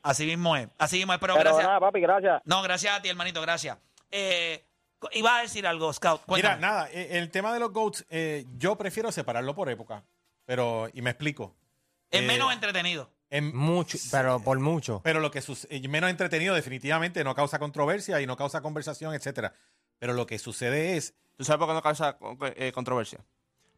Así 0.01 0.25
mismo 0.25 0.55
es, 0.55 0.67
así 0.77 0.97
mismo 0.97 1.13
es, 1.13 1.19
pero, 1.19 1.33
Pero, 1.33 1.49
gracias. 1.49 1.67
nada, 1.67 1.79
papi, 1.79 2.01
gracias. 2.01 2.41
No, 2.45 2.61
gracias 2.61 2.97
a 2.97 3.01
ti, 3.01 3.09
hermanito, 3.09 3.41
gracias. 3.41 3.77
Eh, 4.11 4.63
iba 5.11 5.37
a 5.37 5.41
decir 5.41 5.65
algo, 5.67 5.91
Scout. 5.91 6.21
Cuéntame. 6.25 6.55
Mira, 6.55 6.67
nada, 6.67 6.89
eh, 6.91 7.17
el 7.17 7.29
tema 7.29 7.53
de 7.53 7.59
los 7.59 7.71
GOATs, 7.71 8.05
eh, 8.09 8.45
yo 8.57 8.77
prefiero 8.77 9.11
separarlo 9.11 9.55
por 9.55 9.69
época. 9.69 10.03
Pero, 10.45 10.89
y 10.93 11.01
me 11.01 11.11
explico. 11.11 11.55
es 12.11 12.21
eh, 12.21 12.25
menos 12.25 12.51
entretenido. 12.53 13.09
En- 13.33 13.55
Mucho, 13.55 13.97
pero 14.11 14.39
por 14.39 14.59
mucho. 14.59 15.01
Pero 15.03 15.19
lo 15.19 15.31
que 15.31 15.41
sucede, 15.41 15.87
menos 15.87 16.09
entretenido 16.09 16.53
definitivamente, 16.55 17.23
no 17.23 17.33
causa 17.35 17.57
controversia 17.59 18.21
y 18.21 18.27
no 18.27 18.37
causa 18.37 18.61
conversación, 18.61 19.13
etcétera. 19.13 19.53
Pero 19.99 20.13
lo 20.13 20.25
que 20.25 20.37
sucede 20.39 20.97
es, 20.97 21.13
¿Tú 21.35 21.43
sabes 21.43 21.57
por 21.57 21.67
qué 21.67 21.73
no 21.73 21.81
causa 21.81 22.17
eh, 22.55 22.71
controversia? 22.71 23.19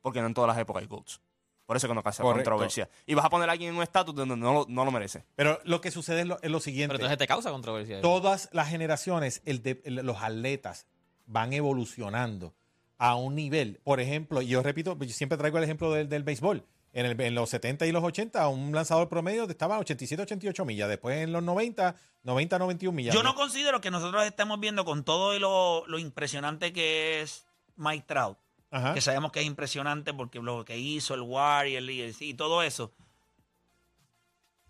Porque 0.02 0.20
no 0.20 0.28
en 0.28 0.34
todas 0.34 0.50
las 0.50 0.58
épocas 0.58 0.82
hay 0.82 0.88
GOATs. 0.88 1.22
Por 1.66 1.78
eso 1.78 1.88
que 1.88 1.94
no 1.96 2.04
causa 2.04 2.22
Correcto. 2.22 2.52
controversia. 2.52 2.90
Y 3.06 3.14
vas 3.14 3.24
a 3.26 3.30
poner 3.30 3.48
a 3.48 3.54
alguien 3.54 3.70
en 3.72 3.78
un 3.78 3.82
estatus 3.84 4.14
donde 4.14 4.36
no 4.36 4.52
lo, 4.54 4.66
no 4.68 4.84
lo 4.84 4.92
merece. 4.92 5.24
pero 5.36 5.60
lo 5.64 5.80
que 5.80 5.90
sucede 5.90 6.22
es 6.22 6.28
lo, 6.28 6.38
es 6.42 6.52
lo 6.52 6.60
siguiente. 6.60 6.90
Pero 6.96 7.06
entonces 7.06 7.18
te 7.18 7.28
causa 7.28 7.52
controversia. 7.52 8.02
Todas 8.02 8.50
las 8.52 8.68
generaciones, 8.70 9.42
el 9.46 9.64
de- 9.64 9.82
el- 9.86 9.96
los 10.06 10.22
atletas 10.22 10.86
van 11.28 11.54
evolucionando 11.54 12.54
a 12.98 13.16
un 13.16 13.36
nivel. 13.36 13.80
Por 13.84 14.00
ejemplo, 14.02 14.42
y 14.42 14.48
yo 14.48 14.62
repito, 14.62 14.98
yo 15.00 15.14
siempre 15.14 15.38
traigo 15.38 15.58
el 15.58 15.64
ejemplo 15.64 15.92
del, 15.94 16.10
del 16.10 16.24
béisbol. 16.24 16.66
En, 16.96 17.06
el- 17.06 17.20
en 17.22 17.36
los 17.36 17.50
70 17.50 17.86
y 17.86 17.92
los 17.92 18.04
80, 18.04 18.48
un 18.48 18.72
lanzador 18.74 19.10
promedio 19.10 19.44
estaba 19.44 19.76
a 19.76 19.80
87, 19.80 20.24
88 20.24 20.66
millas. 20.66 20.88
Después 20.90 21.18
en 21.22 21.32
los 21.34 21.44
90, 21.44 21.96
90, 22.24 22.58
91 22.58 22.96
millas. 22.96 23.14
Yo 23.14 23.22
no 23.22 23.36
considero 23.36 23.82
que 23.82 23.92
nosotros 23.92 24.24
estemos 24.24 24.60
viendo 24.60 24.86
con 24.86 25.04
todo 25.04 25.36
y 25.36 25.40
lo, 25.40 25.86
lo 25.88 26.00
impresionante 26.00 26.72
que 26.74 27.22
es 27.22 27.46
Mike 27.76 28.06
Trout, 28.08 28.38
Ajá. 28.72 28.94
que 28.94 29.02
sabemos 29.02 29.32
que 29.34 29.42
es 29.42 29.46
impresionante 29.46 30.14
porque 30.14 30.40
lo 30.40 30.64
que 30.64 30.78
hizo 30.78 31.14
el 31.14 31.22
War 31.22 31.68
y, 31.68 31.76
el, 31.76 31.90
y, 31.90 32.16
y 32.20 32.34
todo 32.34 32.64
eso. 32.64 32.92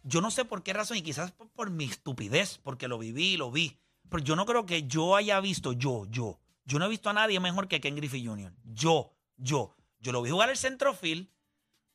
Yo 0.04 0.22
no 0.22 0.30
sé 0.32 0.46
por 0.46 0.62
qué 0.64 0.74
razón, 0.74 0.98
y 0.98 1.02
quizás 1.02 1.32
por, 1.32 1.50
por 1.50 1.70
mi 1.70 1.86
estupidez, 1.86 2.60
porque 2.64 2.88
lo 2.88 2.98
viví, 2.98 3.38
lo 3.38 3.52
vi. 3.52 3.78
Pero 4.10 4.24
yo 4.24 4.36
no 4.36 4.46
creo 4.46 4.66
que 4.66 4.84
yo 4.84 5.16
haya 5.16 5.40
visto, 5.40 5.74
yo, 5.74 6.06
yo, 6.10 6.40
yo 6.66 6.78
no 6.80 6.86
he 6.86 6.90
visto 6.90 7.10
a 7.10 7.14
nadie 7.14 7.40
mejor 7.40 7.68
que 7.68 7.82
Ken 7.82 7.96
Griffey 7.96 8.26
Jr. 8.26 8.52
Yo, 8.74 9.12
yo. 9.38 9.76
Yo 10.00 10.12
lo 10.12 10.22
vi 10.22 10.30
jugar 10.30 10.50
el 10.50 10.58
centrofield, 10.58 11.28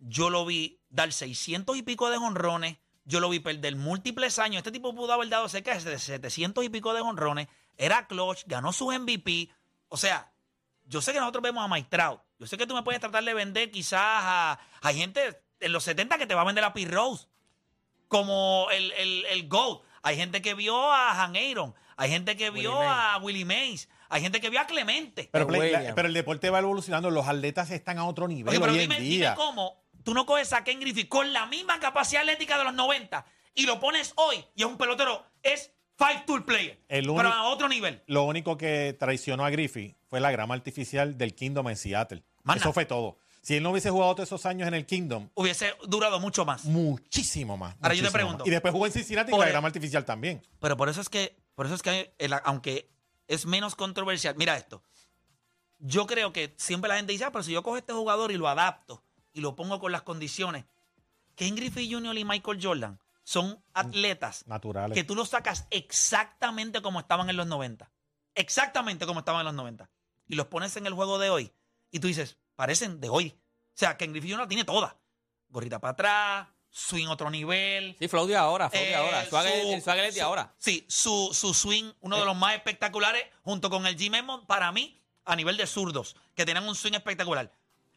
yo 0.00 0.28
lo 0.30 0.44
vi 0.44 0.80
dar 0.88 1.12
600 1.12 1.76
y 1.76 1.82
pico 1.82 2.10
de 2.10 2.16
jonrones, 2.18 2.78
yo 3.04 3.20
lo 3.20 3.28
vi 3.28 3.38
perder 3.40 3.76
múltiples 3.76 4.38
años. 4.38 4.58
Este 4.58 4.72
tipo 4.72 4.94
pudo 4.94 5.12
haber 5.12 5.28
dado 5.28 5.48
cerca 5.48 5.76
de 5.78 5.98
700 5.98 6.64
y 6.64 6.68
pico 6.68 6.92
de 6.94 7.00
jonrones, 7.00 7.48
era 7.76 8.06
clutch, 8.06 8.42
ganó 8.46 8.72
su 8.72 8.90
MVP. 8.90 9.48
O 9.88 9.96
sea, 9.96 10.32
yo 10.86 11.00
sé 11.00 11.12
que 11.12 11.20
nosotros 11.20 11.42
vemos 11.42 11.64
a 11.64 11.68
Mike 11.68 11.88
Trout. 11.90 12.20
Yo 12.38 12.46
sé 12.46 12.56
que 12.56 12.66
tú 12.66 12.74
me 12.74 12.82
puedes 12.82 13.00
tratar 13.00 13.22
de 13.24 13.34
vender 13.34 13.70
quizás 13.70 14.00
a. 14.02 14.60
Hay 14.82 14.96
gente 14.98 15.42
en 15.60 15.72
los 15.72 15.84
70 15.84 16.18
que 16.18 16.26
te 16.26 16.34
va 16.34 16.40
a 16.42 16.44
vender 16.44 16.64
a 16.64 16.72
Pete 16.72 16.90
Rose 16.90 17.26
como 18.08 18.68
el, 18.72 18.92
el, 18.92 19.24
el 19.26 19.48
GOAT. 19.48 19.82
Hay 20.02 20.16
gente 20.16 20.40
que 20.42 20.54
vio 20.54 20.76
a 20.90 21.22
Han 21.22 21.36
Aaron. 21.36 21.74
Hay 21.96 22.10
gente 22.10 22.36
que 22.36 22.50
vio 22.50 22.80
a 22.80 23.18
Willie 23.18 23.44
Mays. 23.44 23.88
Hay 24.08 24.22
gente 24.22 24.40
que 24.40 24.48
vio 24.50 24.60
a 24.60 24.66
Clemente. 24.66 25.28
Pero, 25.30 25.48
la- 25.50 26.08
el 26.08 26.14
deporte 26.14 26.48
va 26.50 26.58
evolucionando, 26.60 27.10
los 27.10 27.28
atletas 27.28 27.70
están 27.70 27.98
a 27.98 28.06
otro 28.06 28.26
nivel 28.26 28.48
Oye, 28.48 28.58
pero 28.58 28.72
hoy 28.72 28.78
dime, 28.78 28.96
en 28.96 29.02
dime 29.02 29.16
día. 29.16 29.34
cómo 29.34 29.79
tú 30.04 30.14
no 30.14 30.26
coges 30.26 30.52
a 30.52 30.64
Ken 30.64 30.80
Griffey 30.80 31.04
con 31.08 31.32
la 31.32 31.46
misma 31.46 31.78
capacidad 31.80 32.22
atlética 32.22 32.58
de 32.58 32.64
los 32.64 32.74
90 32.74 33.24
y 33.54 33.66
lo 33.66 33.80
pones 33.80 34.12
hoy 34.16 34.44
y 34.54 34.62
es 34.62 34.66
un 34.68 34.76
pelotero, 34.78 35.24
es 35.42 35.72
five 35.96 36.24
tool 36.26 36.44
player, 36.44 36.80
El 36.88 37.06
pero 37.14 37.28
a 37.28 37.44
otro 37.48 37.68
nivel. 37.68 38.02
Lo 38.06 38.24
único 38.24 38.56
que 38.56 38.96
traicionó 38.98 39.44
a 39.44 39.50
Griffey 39.50 39.96
fue 40.06 40.20
la 40.20 40.30
grama 40.30 40.54
artificial 40.54 41.18
del 41.18 41.34
Kingdom 41.34 41.68
en 41.68 41.76
Seattle. 41.76 42.22
Más 42.42 42.56
Eso 42.56 42.66
nada. 42.66 42.72
fue 42.74 42.86
todo. 42.86 43.18
Si 43.42 43.56
él 43.56 43.62
no 43.62 43.70
hubiese 43.70 43.90
jugado 43.90 44.14
todos 44.14 44.28
esos 44.28 44.44
años 44.46 44.68
en 44.68 44.74
el 44.74 44.84
Kingdom, 44.86 45.28
Hubiese 45.34 45.74
durado 45.86 46.20
mucho 46.20 46.44
más. 46.44 46.64
muchísimo 46.64 47.56
más. 47.56 47.74
Ahora 47.80 47.94
yo 47.94 48.04
te 48.04 48.10
pregunto. 48.10 48.38
más. 48.40 48.48
Y 48.48 48.50
después 48.50 48.72
jugó 48.72 48.86
en 48.86 48.92
Cincinnati 48.92 49.30
con 49.30 49.40
la 49.40 49.46
grama 49.48 49.66
artificial 49.68 50.04
también. 50.04 50.42
Pero 50.60 50.76
por 50.76 50.88
eso 50.88 51.00
es 51.00 51.08
que, 51.08 51.36
por 51.54 51.66
eso 51.66 51.74
es 51.74 51.82
que 51.82 52.14
el- 52.18 52.34
aunque 52.44 52.90
es 53.28 53.46
menos 53.46 53.74
controversial, 53.76 54.34
mira 54.36 54.56
esto. 54.56 54.82
Yo 55.78 56.06
creo 56.06 56.32
que 56.32 56.54
siempre 56.58 56.88
la 56.88 56.96
gente 56.96 57.12
dice, 57.12 57.24
ah, 57.24 57.32
pero 57.32 57.42
si 57.42 57.52
yo 57.52 57.62
cojo 57.62 57.76
este 57.78 57.92
jugador 57.92 58.30
y 58.32 58.36
lo 58.36 58.48
adapto 58.48 59.02
y 59.32 59.40
lo 59.40 59.54
pongo 59.56 59.78
con 59.80 59.92
las 59.92 60.02
condiciones, 60.02 60.64
Ken 61.34 61.54
Griffey 61.56 61.90
Jr. 61.92 62.16
y 62.18 62.24
Michael 62.24 62.58
Jordan 62.62 63.00
son 63.22 63.62
atletas 63.74 64.46
Naturales. 64.46 64.94
que 64.94 65.04
tú 65.04 65.14
los 65.14 65.28
sacas 65.28 65.66
exactamente 65.70 66.82
como 66.82 67.00
estaban 67.00 67.30
en 67.30 67.36
los 67.36 67.46
90. 67.46 67.90
Exactamente 68.34 69.06
como 69.06 69.20
estaban 69.20 69.40
en 69.40 69.46
los 69.46 69.54
90. 69.54 69.88
Y 70.28 70.34
los 70.34 70.46
pones 70.46 70.76
en 70.76 70.86
el 70.86 70.94
juego 70.94 71.18
de 71.18 71.30
hoy. 71.30 71.52
Y 71.90 72.00
tú 72.00 72.06
dices, 72.08 72.38
parecen 72.56 73.00
de 73.00 73.08
hoy. 73.08 73.34
O 73.36 73.72
sea, 73.80 73.96
Ken 73.96 74.12
Griffey 74.12 74.30
Jr. 74.30 74.42
la 74.44 74.48
tiene 74.48 74.64
toda. 74.64 74.96
Gorrita 75.48 75.80
para 75.80 75.92
atrás, 75.92 76.48
swing 76.70 77.08
otro 77.08 77.30
nivel. 77.30 77.96
Sí, 77.98 78.08
flow 78.08 78.26
de 78.26 78.36
ahora, 78.36 78.70
flow 78.70 78.80
de 78.82 78.90
Eh, 78.90 78.94
ahora. 78.94 79.24
Swagger- 79.28 79.62
su- 79.62 79.72
el 79.72 79.82
swagger 79.82 80.04
es 80.06 80.14
de 80.14 80.20
su- 80.20 80.26
ahora. 80.26 80.54
Sí, 80.58 80.86
su, 80.88 81.30
su 81.32 81.52
swing, 81.54 81.92
uno 82.00 82.18
de 82.18 82.24
los 82.24 82.36
más 82.36 82.54
espectaculares, 82.54 83.24
junto 83.42 83.70
con 83.70 83.86
el 83.86 83.96
Jim 83.98 84.14
Edmonds, 84.14 84.46
para 84.46 84.70
mí, 84.72 85.00
a 85.24 85.34
nivel 85.36 85.56
de 85.56 85.66
zurdos, 85.66 86.16
que 86.34 86.44
tienen 86.44 86.64
un 86.68 86.74
swing 86.74 86.92
espectacular. 86.94 87.52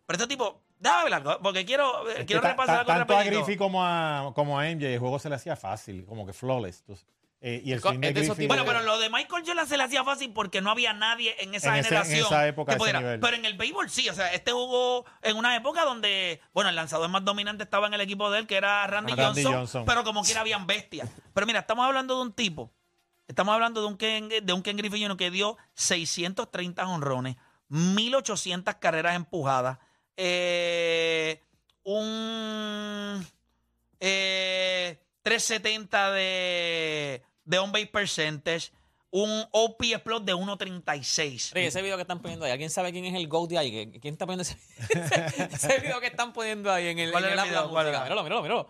Pero 0.05 0.17
este 0.17 0.27
tipo, 0.27 0.63
déjame 0.83 1.15
algo, 1.15 1.39
porque 1.41 1.65
quiero, 1.65 2.07
Es 2.09 2.17
que 2.17 2.25
quiero 2.27 2.41
repasar 2.41 2.85
ta- 2.85 2.93
algo 2.93 3.05
tanto 3.07 3.17
a. 3.17 3.23
Griffey 3.23 3.57
como 3.57 3.83
a, 3.85 4.31
como 4.35 4.59
a 4.59 4.65
MJ, 4.65 4.93
el 4.93 4.99
juego 4.99 5.17
se 5.19 5.29
le 5.29 5.35
hacía 5.35 5.55
fácil, 5.55 6.05
como 6.05 6.25
que 6.25 6.33
flawless. 6.33 6.83
tú- 6.83 6.97
eh, 7.45 7.61
y 7.65 7.73
el 7.73 7.81
Co- 7.81 7.89
swing 7.89 7.99
de 7.99 8.07
es 8.07 8.13
de 8.15 8.21
esos 8.21 8.37
Griffey- 8.37 8.47
Bueno, 8.47 8.63
pero 8.65 8.81
lo 8.83 8.97
de 8.99 9.09
Michael 9.09 9.43
Jordan 9.45 9.67
se 9.67 9.75
le 9.75 9.83
hacía 9.83 10.01
fácil 10.05 10.31
porque 10.31 10.61
no 10.61 10.71
había 10.71 10.93
nadie 10.93 11.35
en 11.43 11.53
esa 11.53 11.69
En 11.73 11.75
ese- 11.75 11.79
en 11.79 11.83
generación. 12.03 12.25
esa 12.27 12.47
época, 12.47 12.69
que 12.71 12.75
ese 12.75 12.79
pudiera. 12.79 12.99
nivel. 13.01 13.19
Pero 13.19 13.35
en 13.35 13.43
el 13.45 13.57
béisbol 13.57 13.89
sí, 13.89 14.07
o 14.07 14.13
sea, 14.13 14.31
este 14.33 14.51
jugó 14.53 15.05
en 15.21 15.35
una 15.35 15.53
época 15.57 15.83
donde, 15.83 16.39
bueno, 16.53 16.69
el 16.69 16.75
lanzador 16.77 17.09
más 17.09 17.25
dominante 17.25 17.63
estaba 17.65 17.87
en 17.87 17.95
el 17.95 17.99
equipo 18.01 18.31
de 18.31 18.39
él, 18.39 18.47
que 18.47 18.55
era 18.55 18.87
Randy, 18.87 19.11
Randy 19.13 19.43
Johnson, 19.43 19.53
Johnson. 19.59 19.85
pero 19.85 20.05
como 20.05 20.23
quiera 20.23 20.39
habían 20.39 20.65
bestias. 20.67 21.09
Pero 21.33 21.45
mira, 21.45 21.59
estamos 21.59 21.85
hablando 21.85 22.15
de 22.15 22.21
un 22.21 22.31
tipo, 22.31 22.71
estamos 23.27 23.53
hablando 23.53 23.81
de 23.81 23.87
un 23.87 23.97
Ken, 23.97 24.29
de 24.41 24.53
un 24.53 24.61
Ken 24.63 24.77
Griffey 24.77 25.01
Jr. 25.03 25.17
que 25.17 25.29
dio 25.29 25.57
630 25.73 26.87
honrones, 26.87 27.35
1800 27.67 28.75
carreras 28.75 29.15
empujadas, 29.15 29.79
eh, 30.17 31.39
un 31.83 33.25
eh, 33.99 34.97
370 35.21 36.11
de, 36.11 37.21
de 37.45 37.59
on-base 37.59 37.87
percentage, 37.87 38.71
un 39.11 39.45
OP 39.51 39.83
explode 39.83 40.25
de 40.25 40.33
1.36. 40.33 41.53
Oye, 41.55 41.67
ese 41.67 41.81
video 41.81 41.97
que 41.97 42.01
están 42.01 42.19
poniendo 42.21 42.45
ahí, 42.45 42.51
¿alguien 42.51 42.69
sabe 42.69 42.91
quién 42.91 43.05
es 43.05 43.13
el 43.15 43.27
GOAT 43.27 43.49
de 43.51 43.57
ahí? 43.59 43.71
¿Qui- 43.71 43.99
¿Quién 44.01 44.13
está 44.15 44.25
poniendo 44.25 44.41
ese, 44.43 44.57
ese 45.51 45.79
video 45.79 45.99
que 45.99 46.07
están 46.07 46.33
poniendo 46.33 46.71
ahí 46.71 46.87
en 46.87 46.99
el, 46.99 47.11
¿Cuál 47.11 47.25
en 47.25 47.29
el 47.31 47.33
el 47.33 47.39
app 47.39 47.45
de 47.47 47.51
la 47.53 47.61
video? 47.61 47.71
¿Cuál 47.71 47.85
música? 47.87 48.03
Míralo, 48.03 48.23
míralo, 48.23 48.41
míralo. 48.41 48.69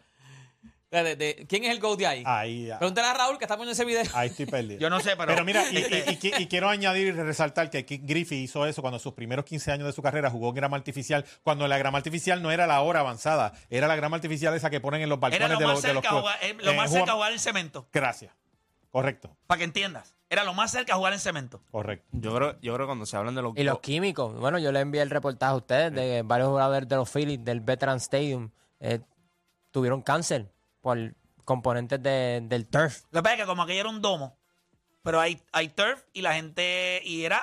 De- 0.93 1.03
de- 1.03 1.15
de- 1.15 1.45
¿Quién 1.47 1.63
es 1.63 1.71
el 1.71 1.79
GOAT 1.79 1.97
de 1.99 2.07
ahí? 2.07 2.23
Ahí, 2.25 2.69
Pregúntale 2.77 3.07
a 3.07 3.13
Raúl 3.15 3.37
que 3.37 3.45
está 3.45 3.57
poniendo 3.57 3.73
ese 3.73 3.83
video. 3.83 4.03
ahí 4.13 4.29
estoy 4.29 4.45
perdido. 4.45 4.79
Yo 4.79 4.89
no 4.89 4.99
sé, 4.99 5.15
pero... 5.17 5.33
Pero 5.33 5.43
mira, 5.43 5.63
y, 5.71 5.77
y- 5.77 5.79
y 5.79 6.17
qui- 6.19 6.39
y 6.39 6.47
quiero 6.47 6.69
añadir 6.69 7.07
y 7.07 7.11
resaltar 7.11 7.69
que 7.69 7.85
Keith 7.85 8.03
Griffey 8.05 8.39
hizo 8.43 8.65
eso 8.65 8.81
cuando 8.81 8.99
sus 8.99 9.13
primeros 9.13 9.43
15 9.45 9.71
años 9.71 9.87
de 9.87 9.91
su 9.93 10.01
carrera 10.01 10.29
jugó 10.29 10.49
en 10.49 10.55
grama 10.55 10.77
artificial, 10.77 11.25
cuando 11.43 11.67
la 11.67 11.77
grama 11.77 11.97
artificial 11.97 12.41
no 12.43 12.51
era 12.51 12.67
la 12.67 12.81
hora 12.81 12.99
avanzada, 12.99 13.53
era 13.69 13.87
la 13.87 13.95
grama 13.95 14.15
artificial 14.17 14.53
esa 14.53 14.69
que 14.69 14.79
ponen 14.79 15.01
en 15.01 15.09
los 15.09 15.19
balcones 15.19 15.45
era 15.45 15.53
lo 15.55 15.59
de 15.59 15.65
más 15.65 15.73
los, 15.75 15.81
de 15.83 15.93
los 15.95 16.03
cerca, 16.03 16.09
a 16.15 16.21
clubes. 16.21 16.35
jugar, 16.37 16.49
eh, 16.51 16.63
lo 16.63 16.71
Eh, 16.71 16.75
más 16.77 16.89
juega- 16.89 16.99
cerca 17.05 17.11
a 17.11 17.15
jugar 17.15 17.31
el 17.33 17.39
cemento. 17.39 17.87
Gracias. 17.91 18.31
Correcto, 18.91 19.35
Para 19.47 19.57
que 19.57 19.63
entiendas. 19.63 20.13
Era 20.29 20.43
lo 20.43 20.53
más 20.53 20.69
cerca 20.71 20.93
a 20.93 20.97
jugar 20.97 21.13
en 21.13 21.19
cemento. 21.19 21.61
correcto. 21.71 22.07
Yo 22.11 22.35
creo, 22.35 22.51
yo 22.61 22.73
creo 22.75 22.85
que 22.85 22.89
cuando 22.89 23.05
se 23.07 23.17
hablan 23.17 23.33
de 23.33 23.41
los 23.41 23.53
Y 23.57 23.63
los 23.63 23.79
químicos. 23.79 24.35
Bueno, 24.39 24.59
yo 24.59 24.71
le 24.71 24.81
envié 24.81 25.01
el 25.01 25.09
reportaje 25.09 25.51
a 25.51 25.55
ustedes 25.55 25.91
de 25.93 26.01
que 26.01 26.21
varios 26.23 26.49
jugadores 26.49 26.87
de 26.87 26.95
los 26.95 27.09
Phillies 27.09 27.43
del 27.43 27.61
Veteran 27.61 27.97
Stadium 27.97 28.51
eh, 28.79 28.99
tuvieron 29.71 30.01
cáncer 30.03 30.51
por 30.83 31.15
componentes 31.45 32.03
de- 32.03 32.41
del 32.43 32.67
turf. 32.67 33.03
Lo 33.11 33.19
que 33.21 33.23
pasa 33.23 33.35
es 33.35 33.41
que 33.41 33.47
como 33.47 33.63
aquello 33.63 33.79
era 33.79 33.89
un 33.89 34.01
domo, 34.01 34.37
pero 35.01 35.19
hay, 35.19 35.41
hay 35.51 35.69
turf 35.69 36.01
y 36.13 36.21
la 36.21 36.33
gente, 36.35 37.01
y 37.03 37.23
era 37.25 37.37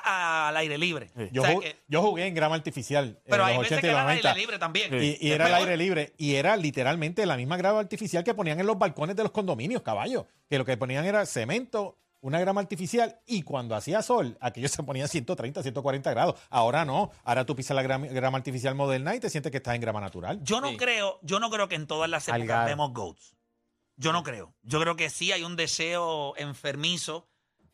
al 0.49 0.57
aire 0.59 0.79
libre. 0.79 1.11
Yo, 1.33 1.43
O 1.43 1.45
sea 1.47 1.55
ju- 1.57 1.61
que- 1.61 1.77
yo 1.89 2.01
jugué 2.03 2.27
en 2.27 2.35
grama 2.35 2.55
artificial 2.55 3.19
pero 3.25 3.43
en 3.43 3.49
hay 3.49 3.55
los 3.57 3.63
veces 3.63 3.79
80 3.79 3.81
que 3.81 3.91
era 3.91 4.01
al 4.01 4.07
90. 4.09 4.29
aire 4.29 4.41
libre 4.41 4.59
también. 4.59 4.95
Y, 5.03 5.17
y 5.21 5.33
era 5.33 5.47
el 5.47 5.51
peor. 5.53 5.61
aire 5.69 5.77
libre. 5.77 6.13
Y 6.17 6.35
era 6.37 6.57
literalmente 6.57 7.27
la 7.27 7.37
misma 7.37 7.57
grama 7.57 7.81
artificial 7.81 8.23
que 8.25 8.35
ponían 8.35 8.61
en 8.61 8.67
los 8.67 8.79
balcones 8.79 9.17
de 9.17 9.23
los 9.25 9.33
condominios, 9.33 9.83
caballo. 9.83 10.27
Que 10.49 10.59
lo 10.59 10.65
que 10.65 10.77
ponían 10.77 11.05
era 11.05 11.27
cemento, 11.27 11.99
una 12.21 12.39
grama 12.41 12.61
artificial. 12.61 13.21
Y 13.27 13.43
cuando 13.43 13.75
hacía 13.75 14.03
sol, 14.03 14.37
aquello 14.41 14.69
se 14.69 14.83
ponía 14.83 15.09
130, 15.09 15.63
140 15.63 16.11
grados. 16.11 16.41
Ahora 16.49 16.85
no. 16.85 17.11
Ahora 17.25 17.45
tú 17.45 17.57
pisas 17.57 17.75
la 17.75 17.83
grama, 17.83 18.07
grama 18.07 18.39
artificial 18.39 18.75
moderna 18.75 19.15
y 19.15 19.21
te 19.21 19.31
sientes 19.31 19.51
que 19.51 19.59
estás 19.59 19.75
en 19.75 19.81
grama 19.81 20.01
natural. 20.01 20.41
Yo 20.43 20.61
no 20.61 20.77
creo, 20.77 21.19
yo 21.23 21.41
no 21.41 21.51
creo 21.51 21.69
que 21.69 21.75
en 21.75 21.87
todas 21.87 22.09
las 22.09 22.29
épocas 22.29 22.43
Algar. 22.43 22.67
vemos 22.67 22.93
GOATs. 22.93 23.37
Yo 23.97 24.13
no 24.13 24.23
creo. 24.23 24.55
Yo 24.63 24.81
creo 24.81 24.97
que 24.97 25.11
sí 25.11 25.33
hay 25.33 25.45
un 25.45 25.57
deseo 25.57 26.35
enfermizo 26.37 27.29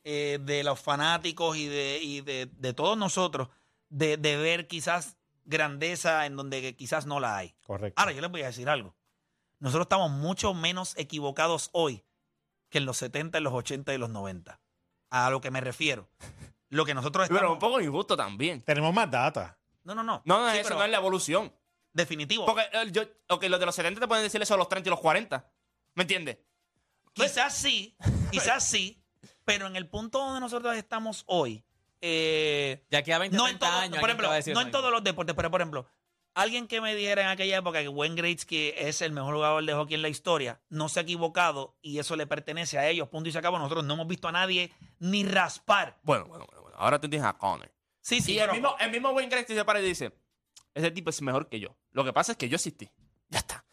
eh, 0.04 0.38
de 0.42 0.64
los 0.64 0.80
fanáticos 0.80 1.56
y 1.56 1.66
de, 1.66 2.00
y 2.02 2.20
de, 2.20 2.46
de 2.46 2.74
todos 2.74 2.96
nosotros 2.96 3.48
de, 3.88 4.16
de 4.16 4.36
ver 4.36 4.66
quizás 4.66 5.16
grandeza 5.44 6.26
en 6.26 6.36
donde 6.36 6.74
quizás 6.74 7.06
no 7.06 7.20
la 7.20 7.36
hay. 7.36 7.54
Correcto. 7.64 8.00
Ahora, 8.00 8.12
yo 8.12 8.20
les 8.20 8.30
voy 8.30 8.42
a 8.42 8.46
decir 8.46 8.68
algo. 8.68 8.96
Nosotros 9.58 9.84
estamos 9.86 10.10
mucho 10.10 10.52
menos 10.52 10.96
equivocados 10.98 11.70
hoy 11.72 12.04
que 12.68 12.78
en 12.78 12.86
los 12.86 12.96
70, 12.98 13.38
en 13.38 13.44
los 13.44 13.52
80 13.52 13.94
y 13.94 13.98
los 13.98 14.10
90. 14.10 14.60
A 15.10 15.30
lo 15.30 15.40
que 15.40 15.50
me 15.50 15.60
refiero. 15.60 16.08
Lo 16.68 16.84
que 16.84 16.94
nosotros 16.94 17.24
estamos... 17.24 17.40
Pero 17.40 17.52
un 17.52 17.58
poco 17.58 17.80
injusto 17.80 18.16
también. 18.16 18.62
Tenemos 18.62 18.92
más 18.92 19.10
data. 19.10 19.58
No, 19.84 19.94
no, 19.94 20.02
no. 20.02 20.22
No, 20.24 20.44
no, 20.44 20.50
Sí, 20.50 20.58
eso 20.58 20.64
pero 20.68 20.78
no 20.80 20.84
es 20.84 20.90
la 20.90 20.96
evolución. 20.98 21.52
Definitivo. 21.92 22.44
Porque 22.44 22.62
eh, 22.72 22.90
yo, 22.90 23.02
ok, 23.28 23.44
los 23.44 23.60
de 23.60 23.66
los 23.66 23.74
70 23.74 24.00
te 24.00 24.08
pueden 24.08 24.24
decir 24.24 24.42
eso 24.42 24.54
a 24.54 24.56
los 24.56 24.68
30 24.68 24.88
y 24.88 24.90
los 24.90 25.00
40. 25.00 25.50
¿Me 25.94 26.02
entiendes? 26.02 26.38
Quizás 27.14 27.54
sí, 27.56 27.96
quizás 28.30 28.62
sí, 28.68 29.02
pero 29.44 29.66
en 29.66 29.76
el 29.76 29.88
punto 29.88 30.18
donde 30.18 30.40
nosotros 30.40 30.76
estamos 30.76 31.24
hoy, 31.26 31.64
eh, 32.02 32.84
Ya 32.90 33.02
que 33.02 33.14
a 33.14 33.18
20, 33.18 33.34
no 33.36 33.44
en 33.48 33.58
30 33.58 33.66
todo- 33.70 33.78
años. 33.80 33.98
por 34.00 34.10
ejemplo, 34.10 34.28
no 34.54 34.60
en 34.60 34.70
todos 34.70 34.90
los 34.90 35.02
deportes, 35.02 35.34
pero 35.34 35.50
por 35.50 35.60
ejemplo, 35.62 35.86
alguien 36.36 36.68
que 36.68 36.80
me 36.80 36.94
dijera 36.94 37.22
en 37.22 37.28
aquella 37.28 37.56
época 37.56 37.80
que 37.80 37.88
Wayne 37.88 38.14
Gretzky 38.14 38.72
es 38.76 39.00
el 39.00 39.10
mejor 39.10 39.34
jugador 39.34 39.64
de 39.64 39.72
hockey 39.72 39.94
en 39.94 40.02
la 40.02 40.08
historia, 40.08 40.60
no 40.68 40.88
se 40.88 41.00
ha 41.00 41.02
equivocado 41.02 41.74
y 41.80 41.98
eso 41.98 42.14
le 42.14 42.26
pertenece 42.26 42.78
a 42.78 42.88
ellos, 42.88 43.08
punto 43.08 43.28
y 43.28 43.32
se 43.32 43.38
acabó. 43.38 43.58
Nosotros 43.58 43.84
no 43.84 43.94
hemos 43.94 44.06
visto 44.06 44.28
a 44.28 44.32
nadie 44.32 44.70
ni 44.98 45.24
raspar. 45.24 45.98
Bueno, 46.02 46.26
bueno, 46.26 46.44
bueno. 46.46 46.62
bueno. 46.62 46.76
Ahora 46.78 47.00
tú 47.00 47.08
tienes 47.08 47.26
a 47.26 47.32
Connor. 47.32 47.72
Sí, 48.02 48.20
sí, 48.20 48.34
y 48.34 48.38
el 48.38 48.52
mismo, 48.52 48.76
el 48.78 48.90
mismo 48.90 49.10
Wayne 49.10 49.30
Gretzky 49.30 49.54
se 49.54 49.64
para 49.64 49.80
y 49.80 49.84
dice, 49.84 50.12
ese 50.74 50.90
tipo 50.90 51.10
es 51.10 51.20
mejor 51.22 51.48
que 51.48 51.58
yo. 51.58 51.74
Lo 51.90 52.04
que 52.04 52.12
pasa 52.12 52.32
es 52.32 52.38
que 52.38 52.48
yo 52.48 52.56
existí. 52.56 52.88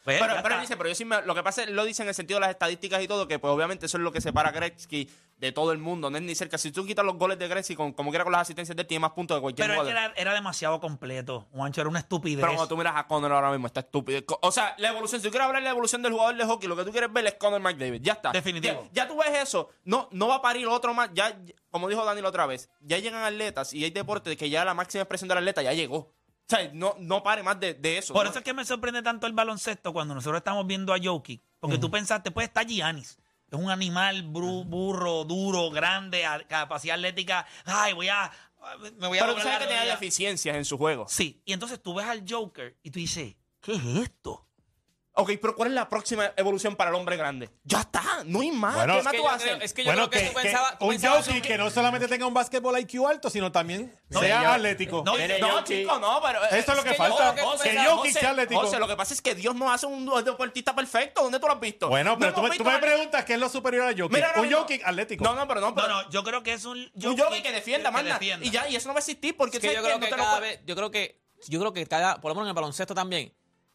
Pues, 0.04 0.20
pero, 0.44 0.60
dice, 0.60 0.76
pero 0.78 0.90
yo 0.90 0.96
sí 0.96 1.06
me- 1.06 1.22
lo 1.22 1.34
que 1.34 1.44
pasa 1.44 1.64
es, 1.64 1.70
lo 1.70 1.86
dice 1.86 2.02
en 2.04 2.10
el 2.10 2.14
sentido 2.16 2.38
de 2.38 2.42
las 2.42 2.50
estadísticas 2.50 3.02
y 3.02 3.08
todo, 3.08 3.28
que 3.28 3.40
pues 3.40 3.52
obviamente 3.54 3.86
eso 3.86 3.98
es 3.98 4.04
lo 4.04 4.12
que 4.12 4.20
separa 4.20 4.50
a 4.50 4.52
Gretzky 4.52 5.10
de 5.38 5.52
todo 5.54 5.72
el 5.72 5.78
mundo. 5.78 6.10
No 6.10 6.18
es 6.18 6.24
ni 6.24 6.36
cerca. 6.36 6.58
Si 6.58 6.72
tú 6.72 6.86
quitas 6.86 7.06
los 7.06 7.16
goles 7.18 7.40
de 7.40 7.48
Gretzky, 7.48 7.76
con, 7.76 7.94
como 7.94 8.10
quiera 8.12 8.24
con 8.26 8.32
las 8.34 8.42
asistencias 8.42 8.76
de 8.76 8.82
él, 8.82 8.88
tiene 8.88 9.00
más 9.00 9.12
puntos 9.12 9.38
de 9.38 9.42
cualquier 9.42 9.68
pero 9.68 9.82
es 9.82 9.86
que 9.88 9.92
era, 9.92 10.14
era 10.16 10.34
demasiado 10.34 10.80
completo. 10.82 11.48
Juancho 11.52 11.82
era 11.82 11.90
una 11.90 12.00
estupidez. 12.00 12.42
Pero 12.42 12.54
cuando 12.54 12.68
tú 12.68 12.78
miras 12.78 12.94
a 12.98 13.08
Connor 13.08 13.32
ahora 13.32 13.52
mismo, 13.52 13.68
está 13.68 13.80
estúpido. 13.80 14.22
O 14.42 14.52
sea, 14.52 14.76
la 14.78 14.90
evolución, 14.90 15.22
si 15.22 15.28
tú 15.28 15.32
quieres 15.32 15.46
hablar 15.48 15.62
de 15.62 15.66
la 15.66 15.72
evolución 15.72 16.02
del 16.02 16.12
jugador 16.12 16.36
de 16.36 16.46
hockey, 16.46 16.68
lo 16.68 16.76
que 16.76 16.84
tú 16.84 16.92
quieres 16.92 17.12
ver 17.12 17.26
es 17.26 17.36
Connor 17.36 17.62
McDavid. 17.62 18.02
Ya 18.02 18.14
está. 18.14 18.32
Definitivo. 18.32 18.90
Ya, 18.92 19.04
ya 19.04 19.08
tú 19.08 19.18
ves 19.18 19.42
eso. 19.42 19.70
No, 19.86 20.10
no 20.12 20.28
va 20.28 20.36
a 20.36 20.42
parir 20.42 20.68
otro 20.68 20.94
más. 20.94 21.10
Ya, 21.14 21.30
ya- 21.30 21.54
como 21.72 21.88
dijo 21.90 22.04
Daniel 22.06 22.26
otra 22.26 22.46
vez, 22.46 22.70
ya 22.82 23.00
llegan 23.00 23.24
atletas 23.24 23.74
y 23.74 23.84
hay 23.84 23.90
deportes 23.92 24.36
que 24.38 24.50
ya 24.50 24.64
la 24.66 24.74
máxima 24.74 25.02
expresión 25.04 25.28
del 25.30 25.38
atleta 25.40 25.62
ya 25.62 25.74
llegó. 25.74 26.14
O 26.46 26.56
sea, 26.56 26.70
no, 26.74 26.96
no 27.00 27.24
pare 27.24 27.42
más 27.42 27.60
de, 27.60 27.74
de 27.74 27.98
eso. 27.98 28.14
Por 28.14 28.26
¿no? 28.26 28.30
eso 28.30 28.40
es 28.40 28.46
que 28.46 28.54
me 28.54 28.66
sorprende 28.66 29.02
tanto 29.02 29.28
el 29.28 29.34
baloncesto 29.34 29.94
cuando 29.94 30.14
nosotros 30.14 30.40
estamos 30.40 30.68
viendo 30.68 30.94
a 30.94 30.98
Jokic. 31.02 31.42
Porque 31.60 31.78
tú 31.78 31.90
pensaste, 31.90 32.32
pues 32.32 32.48
está 32.48 32.64
Giannis. 32.64 33.18
Es 33.50 33.60
un 33.60 33.70
animal 33.70 34.26
bru- 34.32 34.66
burro, 34.66 35.24
duro, 35.24 35.70
grande, 35.70 36.26
a- 36.26 36.46
capacidad 36.48 36.96
atlética. 36.96 37.46
Ay, 37.66 37.94
voy 37.94 38.10
a. 38.10 38.32
Me 38.98 39.08
voy 39.08 39.18
a 39.18 39.22
Pero 39.22 39.36
tú 39.36 39.42
sabes 39.42 39.60
que 39.60 39.66
tenía 39.68 39.86
deficiencias 39.86 40.56
en 40.56 40.66
su 40.66 40.78
juego. 40.78 41.06
Sí, 41.08 41.42
y 41.46 41.54
entonces 41.54 41.82
tú 41.82 41.94
ves 41.94 42.06
al 42.08 42.24
Joker 42.28 42.76
y 42.84 42.90
tú 42.92 43.00
dices, 43.00 43.36
¿qué 43.62 43.74
es 43.76 43.86
esto? 43.86 44.46
Ok, 45.16 45.32
pero 45.40 45.56
¿cuál 45.56 45.70
es 45.70 45.76
la 45.76 45.88
próxima 45.90 46.32
evolución 46.36 46.76
para 46.76 46.90
el 46.90 46.96
hombre 46.96 47.16
grande? 47.18 47.48
Ya 47.64 47.82
está, 47.82 48.02
no 48.26 48.42
hay 48.42 48.50
más. 48.50 48.74
Bueno, 48.74 48.98
¿Qué 48.98 49.04
más 49.04 49.12
que 49.12 49.18
tú 49.20 49.24
yo 49.24 49.30
haces? 49.30 49.58
es 49.62 49.72
que 49.74 49.84
yo 49.84 49.92
Bueno, 49.92 50.10
creo 50.10 50.22
que, 50.22 50.28
que, 50.28 50.34
tú 50.34 50.38
que 50.40 50.44
pensabas. 50.48 50.80
tú 50.80 50.86
un 50.88 51.00
Jokic 51.00 51.34
que- 51.36 51.42
que 51.50 51.58
no 51.60 51.70
solamente 51.70 52.08
tenga 52.08 52.26
un 52.26 52.34
basketball 52.34 52.80
IQ 52.80 53.06
alto, 53.08 53.30
sino 53.30 53.52
también 53.52 53.96
No, 54.10 54.20
sea 54.22 54.42
yo- 54.42 54.50
atlético. 54.54 55.04
no, 55.06 55.16
No, 55.16 55.38
no, 55.48 55.64
chico, 55.64 56.00
no, 56.00 56.20
pero. 56.26 56.44
Eso 56.46 56.72
es 56.72 56.78
lo 56.78 56.84
que 56.84 56.90
yo- 56.90 56.96
falta, 56.96 57.36
José, 57.44 57.70
que 57.70 57.78
Jokic 57.86 58.12
sea 58.12 58.30
atlético. 58.32 58.62
José, 58.62 58.80
lo 58.80 58.88
que 58.88 58.96
pasa 58.96 59.14
es 59.14 59.22
que 59.22 59.36
Dios 59.36 59.54
no 59.54 59.72
hace 59.72 59.86
un 59.86 60.12
deportista 60.26 60.74
perfecto. 60.74 61.22
¿Dónde 61.22 61.40
tú 61.40 61.46
lo 61.46 61.54
has 61.54 61.60
visto? 61.60 61.90
Bueno, 61.90 62.18
pero 62.18 62.32
No 62.32 62.36
tú, 62.38 62.48
me, 62.48 62.58
tú 62.58 62.64
preguntas 62.64 63.24
qué 63.24 63.34
es 63.34 63.40
lo 63.40 63.50
superior 63.50 63.84
a 63.90 63.92
Jokic. 63.92 64.14
Mira, 64.14 64.30
ahora 64.30 64.42
un 64.42 64.52
Jokic 64.52 64.82
atlético. 64.84 65.24
No, 65.24 65.36
no, 65.36 65.48
pero 65.48 65.62
no, 65.62 65.76
pero. 65.76 65.90
no, 65.90 66.10
yo 66.10 66.24
creo 66.24 66.42
que 66.42 66.54
es 66.54 66.66
un 66.66 66.92
un 66.96 67.18
Jokic 67.18 67.44
que 67.44 67.52
defienda, 67.52 67.92
manda. 67.92 68.18
Y 68.42 68.50
ya, 68.50 68.68
y 68.68 68.76
eso 68.76 68.88
no 68.88 68.96
va 68.96 68.98
a 68.98 69.02
existir 69.02 69.38
porque 69.38 69.58
Es 69.58 69.62
que 69.62 69.68
¿sabes 69.68 69.78
yo 69.78 69.84
yo 70.66 70.76
creo 70.76 70.90
que, 70.90 71.22
yo 71.50 71.60
creo 71.60 71.72
que 71.72 71.86
cada, 71.86 72.20
por 72.20 72.30
lo 72.32 72.36
menos 72.36 72.48
en 72.48 72.50
el 72.50 72.56
baloncesto 72.56 72.96
también, 72.96 73.32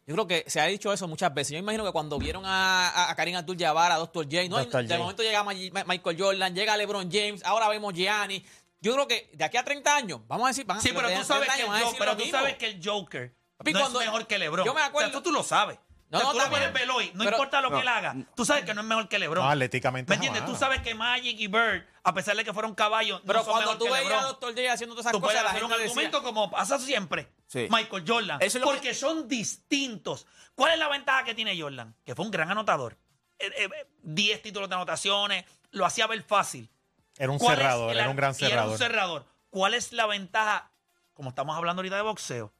yo 0.09 0.15
creo 0.15 0.25
que 0.27 0.43
se 0.49 0.59
ha 0.59 0.65
dicho 0.65 0.91
eso 0.91 1.07
muchas 1.07 1.31
veces. 1.31 1.51
Yo 1.51 1.59
imagino 1.59 1.85
que 1.85 1.91
cuando 1.91 2.17
vieron 2.17 2.43
a, 2.43 3.11
a, 3.11 3.15
Karim 3.15 3.35
Abdul-Jabbar, 3.35 3.91
a 3.91 3.97
Dr. 3.97 4.25
J, 4.25 4.49
no, 4.49 4.57
Dr. 4.57 4.81
de 4.81 4.87
J. 4.87 4.97
momento 4.97 5.21
llega 5.21 5.43
Michael 5.43 6.17
Jordan, 6.19 6.55
llega 6.55 6.75
LeBron 6.75 7.11
James, 7.11 7.45
ahora 7.45 7.67
vemos 7.69 7.93
Gianni. 7.93 8.43
Yo 8.81 8.93
creo 8.93 9.07
que 9.07 9.29
de 9.33 9.43
aquí 9.45 9.57
a 9.57 9.63
30 9.63 9.95
años, 9.95 10.21
vamos 10.27 10.45
a 10.45 10.47
decir, 10.47 10.65
van 10.65 10.77
a 10.79 10.81
Sí, 10.81 10.89
pero 10.95 11.09
tú 11.09 11.23
sabes 11.23 11.47
30 11.47 11.55
que 11.57 11.61
el 11.61 11.67
Joker, 11.67 11.83
decir 11.83 11.99
pero 11.99 12.11
lo 12.11 12.17
tú 12.17 12.23
mismo. 12.23 12.39
sabes 12.39 12.55
que 12.55 12.65
el 12.65 12.81
Joker 12.83 13.35
Papi, 13.57 13.73
no 13.73 13.79
cuando- 13.81 13.99
es 14.01 14.05
mejor 14.07 14.25
que 14.25 14.39
LeBron. 14.39 14.65
yo 14.65 14.73
me 14.73 14.81
acuerdo- 14.81 15.09
O 15.09 15.11
sea, 15.11 15.19
tú, 15.21 15.29
tú 15.29 15.31
lo 15.31 15.43
sabes. 15.43 15.77
No, 16.09 16.17
O 16.17 16.21
sea, 16.21 16.25
no, 16.27 16.31
tú 16.31 16.37
lo 16.37 16.43
está 16.43 16.59
bien. 16.97 17.11
No 17.13 17.23
Pero- 17.23 17.37
importa 17.37 17.61
lo 17.61 17.69
no. 17.69 17.75
que 17.75 17.81
él 17.83 17.87
haga. 17.87 18.15
Tú 18.35 18.43
sabes 18.43 18.65
que 18.65 18.73
no 18.73 18.81
es 18.81 18.87
mejor 18.87 19.07
que 19.07 19.19
LeBron. 19.19 19.43
No, 19.45 19.49
atléticamente 19.51 20.09
¿Me 20.09 20.15
entiendes? 20.15 20.41
jamás. 20.41 20.55
Tú 20.55 20.59
sabes 20.59 20.81
que 20.81 20.95
Magic 20.95 21.39
y 21.39 21.47
Bird, 21.47 21.85
a 22.03 22.13
pesar 22.15 22.35
de 22.35 22.43
que 22.43 22.51
fueron 22.51 22.73
caballos, 22.73 23.21
Pero 23.25 23.39
no 23.39 23.45
son 23.45 23.53
cuando 23.53 23.71
mejor 23.73 23.77
tú 23.77 23.85
que 23.85 23.91
veías 24.01 24.23
a 24.23 24.27
Dr. 24.27 24.55
J 24.55 24.73
haciendo 24.73 24.95
todas 24.95 25.05
esas 25.05 25.11
Tú 25.11 25.21
puedes 25.21 25.35
cosas, 25.37 25.43
la 25.43 25.49
hacer 25.51 25.63
un 25.63 25.69
decía, 25.69 25.85
argumento 25.85 26.23
como 26.23 26.49
pasa 26.49 26.79
siempre. 26.79 27.31
Sí. 27.45 27.67
Michael 27.69 28.03
Jordan. 28.07 28.37
Eso 28.41 28.57
es 28.57 28.61
lo 28.61 28.71
porque 28.71 28.93
son 28.95 29.27
distintos. 29.27 30.25
¿Cuál 30.55 30.73
es 30.73 30.79
la 30.79 30.87
ventaja 30.87 31.23
que 31.23 31.35
tiene 31.35 31.59
Jordan? 31.59 31.95
Que 32.03 32.15
fue 32.15 32.25
un 32.25 32.31
gran 32.31 32.49
anotador. 32.49 32.97
Eh, 33.37 33.51
eh, 33.57 33.69
10 34.01 34.41
títulos 34.41 34.67
de 34.67 34.75
anotaciones, 34.75 35.45
lo 35.71 35.85
hacía 35.85 36.07
ver 36.07 36.23
fácil. 36.23 36.69
Era 37.17 37.31
un 37.31 37.37
¿Cuál 37.37 37.53
es 37.53 37.59
cerrador, 37.59 37.95
era 37.95 38.09
un 38.09 38.15
gran 38.15 38.31
y 38.33 38.37
era 38.45 38.49
cerrador. 38.49 38.71
un 38.71 38.77
cerrador. 38.77 39.25
¿Cuál 39.49 39.73
es 39.75 39.91
la 39.93 40.05
ventaja? 40.07 40.71
Como 41.13 41.29
estamos 41.29 41.55
hablando 41.55 41.81
ahorita 41.81 41.97
de 41.97 42.01
boxeo, 42.01 42.51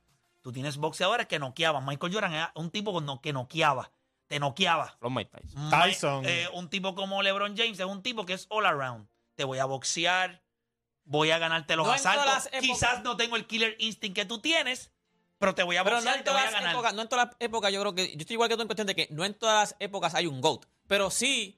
tú 0.42 0.52
tienes 0.52 0.78
boxeadores 0.78 1.28
que 1.28 1.40
noqueaban. 1.40 1.86
Michael 1.86 2.14
Jordan 2.14 2.34
era 2.34 2.52
un 2.56 2.70
tipo 2.72 3.00
no- 3.02 3.22
que 3.22 3.34
noqueaba. 3.34 3.92
Te 4.28 4.40
noqueaba. 4.40 4.98
Los 5.02 5.12
Mike 5.12 5.32
Tyson. 5.32 5.62
Ma- 5.70 5.84
Tyson. 5.84 6.26
eh, 6.26 6.48
un 6.54 6.70
tipo 6.70 6.94
como 6.96 7.22
LeBron 7.24 7.58
James 7.58 7.80
es 7.80 7.86
un 7.86 8.04
tipo 8.04 8.26
que 8.26 8.34
es 8.34 8.46
all 8.50 8.66
around. 8.66 9.08
Te 9.36 9.44
voy 9.44 9.58
a 9.60 9.66
boxear, 9.66 10.44
voy 11.06 11.32
a 11.32 11.40
ganarte 11.40 11.76
los 11.76 11.88
No 11.88 11.94
asaltos. 11.94 12.50
Quizás 12.62 13.02
no 13.04 13.18
tengo 13.18 13.36
el 13.36 13.48
killer 13.48 13.76
instinct 13.80 14.16
que 14.16 14.26
tú 14.26 14.40
tienes, 14.40 14.92
pero 15.40 15.56
te 15.56 15.64
voy 15.64 15.78
a 15.78 15.84
Pero 15.84 15.96
no 15.96 16.02
boxear 16.02 16.16
en 16.18 16.22
y 16.22 16.24
te 16.24 16.30
voy 16.30 16.40
todas 16.40 16.50
a 16.50 16.52
las 16.52 16.62
ganar. 16.62 16.76
épocas, 16.76 16.94
no 16.94 17.02
en 17.02 17.10
todas 17.10 17.26
las 17.28 17.36
épocas, 17.40 17.72
yo 17.74 17.82
creo 17.82 17.96
que, 17.96 18.12
yo 18.12 18.20
estoy 18.20 18.34
igual 18.36 18.50
que 18.50 18.56
tú 18.56 18.62
en 18.62 18.68
cuestión 18.68 18.88
de 18.88 18.96
que 18.96 19.08
no 19.10 19.26
en 19.26 19.34
todas 19.34 19.72
las 19.72 19.76
épocas 19.80 20.14
hay 20.14 20.28
un 20.28 20.42
GOAT, 20.42 20.66
pero 20.88 21.10
sí 21.10 21.58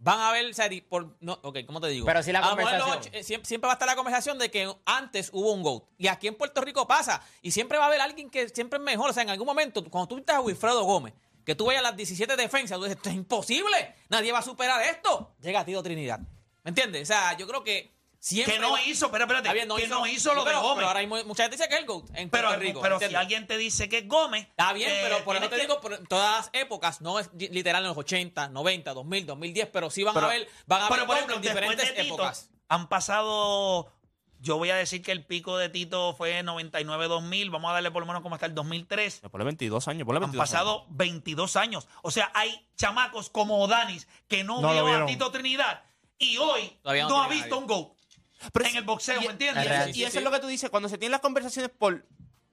van 0.00 0.18
a 0.20 0.28
haber, 0.28 0.46
o 0.50 0.54
sea, 0.54 0.68
por, 0.88 1.16
no, 1.20 1.38
ok, 1.42 1.58
¿cómo 1.66 1.80
te 1.80 1.88
digo? 1.88 2.06
Pero 2.06 2.22
sí 2.22 2.30
la 2.32 2.38
A 2.38 2.42
los 2.42 2.50
conversación. 2.50 2.98
och- 2.98 3.08
eh, 3.12 3.22
siempre, 3.24 3.48
siempre 3.48 3.66
va 3.66 3.72
a 3.72 3.74
estar 3.74 3.88
la 3.88 3.96
conversación 3.96 4.38
de 4.38 4.50
que 4.50 4.72
antes 4.84 5.30
hubo 5.32 5.52
un 5.52 5.62
GOAT, 5.62 5.84
y 5.98 6.06
aquí 6.06 6.28
en 6.28 6.34
Puerto 6.36 6.60
Rico 6.60 6.86
pasa, 6.86 7.20
y 7.42 7.50
siempre 7.50 7.78
va 7.78 7.84
a 7.84 7.86
haber 7.88 8.00
alguien 8.00 8.30
que 8.30 8.48
siempre 8.48 8.78
es 8.78 8.84
mejor, 8.84 9.10
o 9.10 9.12
sea, 9.12 9.22
en 9.24 9.30
algún 9.30 9.46
momento, 9.46 9.82
cuando 9.90 10.06
tú 10.08 10.16
viste 10.16 10.32
a 10.32 10.40
Wilfredo 10.40 10.84
Gómez, 10.84 11.14
que 11.44 11.54
tú 11.54 11.66
veías 11.66 11.82
las 11.82 11.96
17 11.96 12.36
defensas, 12.36 12.78
tú 12.78 12.84
dices, 12.84 12.96
esto 12.96 13.08
es 13.08 13.14
imposible, 13.16 13.94
nadie 14.08 14.30
va 14.32 14.38
a 14.38 14.42
superar 14.42 14.80
esto, 14.82 15.34
llega 15.40 15.64
Tito 15.64 15.82
Trinidad, 15.82 16.20
¿me 16.62 16.68
entiendes? 16.70 17.02
O 17.02 17.06
sea, 17.12 17.36
yo 17.36 17.46
creo 17.48 17.64
que 17.64 17.97
siempre... 18.18 18.54
Que 18.54 18.60
no 18.60 18.72
va- 18.72 18.82
hizo, 18.82 19.10
pero 19.10 19.24
espérate, 19.24 19.48
Está 19.48 19.54
bien, 19.54 19.68
que 19.76 19.88
no 19.88 20.06
hizo 20.06 20.34
lo 20.34 20.42
de 20.44 20.50
pero, 20.50 20.60
Gómez. 20.62 20.76
Pero 20.76 20.86
ahora 20.88 21.00
hay 21.00 21.06
mu- 21.06 21.24
mucha 21.24 21.44
gente 21.44 21.56
dice 21.56 21.68
que 21.68 21.74
es 21.74 21.80
el 21.80 21.86
GOAT 21.86 22.04
en 22.14 22.30
Pero, 22.30 22.48
Puerto 22.48 22.62
Rico, 22.64 22.80
pero 22.80 22.98
si 22.98 23.04
¿entiendes? 23.04 23.20
alguien 23.20 23.46
te 23.46 23.56
dice 23.58 23.88
que 23.88 23.98
es 23.98 24.08
Gómez. 24.08 24.46
Está 24.48 24.72
bien, 24.72 24.90
eh, 24.90 25.00
pero 25.02 25.24
por 25.24 25.36
eso 25.36 25.48
te 25.48 25.56
que- 25.56 25.62
digo, 25.62 25.80
por 25.80 25.96
todas 26.08 26.36
las 26.46 26.50
épocas, 26.52 27.00
no 27.00 27.18
es 27.18 27.30
li- 27.34 27.48
literal 27.48 27.82
en 27.82 27.88
los 27.88 27.96
80, 27.98 28.48
90, 28.48 28.92
2000, 28.94 29.26
2010, 29.26 29.68
pero 29.72 29.90
sí 29.90 30.02
van 30.02 30.14
Pero- 30.14 30.26
a 30.26 30.30
ver, 30.30 30.48
van 30.66 30.82
a 30.82 30.88
Pero, 30.88 31.00
ver 31.00 31.06
por 31.06 31.16
ejemplo, 31.16 31.36
en 31.36 31.42
diferentes 31.42 31.86
de 31.88 32.02
Tito, 32.02 32.14
épocas. 32.14 32.50
han 32.68 32.88
pasado. 32.88 33.92
Yo 34.40 34.56
voy 34.56 34.70
a 34.70 34.76
decir 34.76 35.02
que 35.02 35.10
el 35.10 35.24
pico 35.26 35.58
de 35.58 35.68
Tito 35.68 36.14
fue 36.14 36.44
99-2000. 36.44 37.50
Vamos 37.50 37.70
a 37.70 37.74
darle 37.74 37.90
por 37.90 38.00
lo 38.02 38.06
menos 38.06 38.22
como 38.22 38.36
hasta 38.36 38.46
el 38.46 38.54
2003. 38.54 39.20
Ponle 39.32 39.44
22 39.44 39.88
años, 39.88 40.06
ponle 40.06 40.18
Han 40.18 40.30
22 40.30 40.48
pasado 40.48 40.86
22 40.90 41.56
años. 41.56 41.88
O 42.02 42.10
sea, 42.12 42.30
hay 42.34 42.64
chamacos 42.76 43.30
como 43.30 43.58
Odanis 43.60 44.06
que 44.28 44.44
no, 44.44 44.60
No 44.60 44.72
vio 44.72 45.02
a. 45.02 45.06
Tito 45.06 45.32
Trinidad 45.32 45.82
y 46.20 46.36
hoy 46.36 46.68
Todavía 46.82 47.02
no, 47.04 47.08
no 47.10 47.22
ha 47.24 47.28
visto 47.28 47.46
nadie. 47.48 47.58
un 47.62 47.66
GOAT 47.66 47.97
Pero 48.52 48.64
en 48.64 48.70
es- 48.70 48.76
el 48.76 48.84
boxeo, 48.84 49.20
y- 49.20 49.26
¿me 49.26 49.32
entiendes? 49.32 49.96
Y, 49.96 50.02
eso 50.04 50.12
sí. 50.12 50.18
es 50.18 50.24
lo 50.24 50.30
que 50.30 50.38
tú 50.40 50.46
dices, 50.46 50.70
cuando 50.70 50.88
se 50.88 50.98
tienen 50.98 51.12
las 51.12 51.20
conversaciones 51.20 51.70
por, 51.76 52.06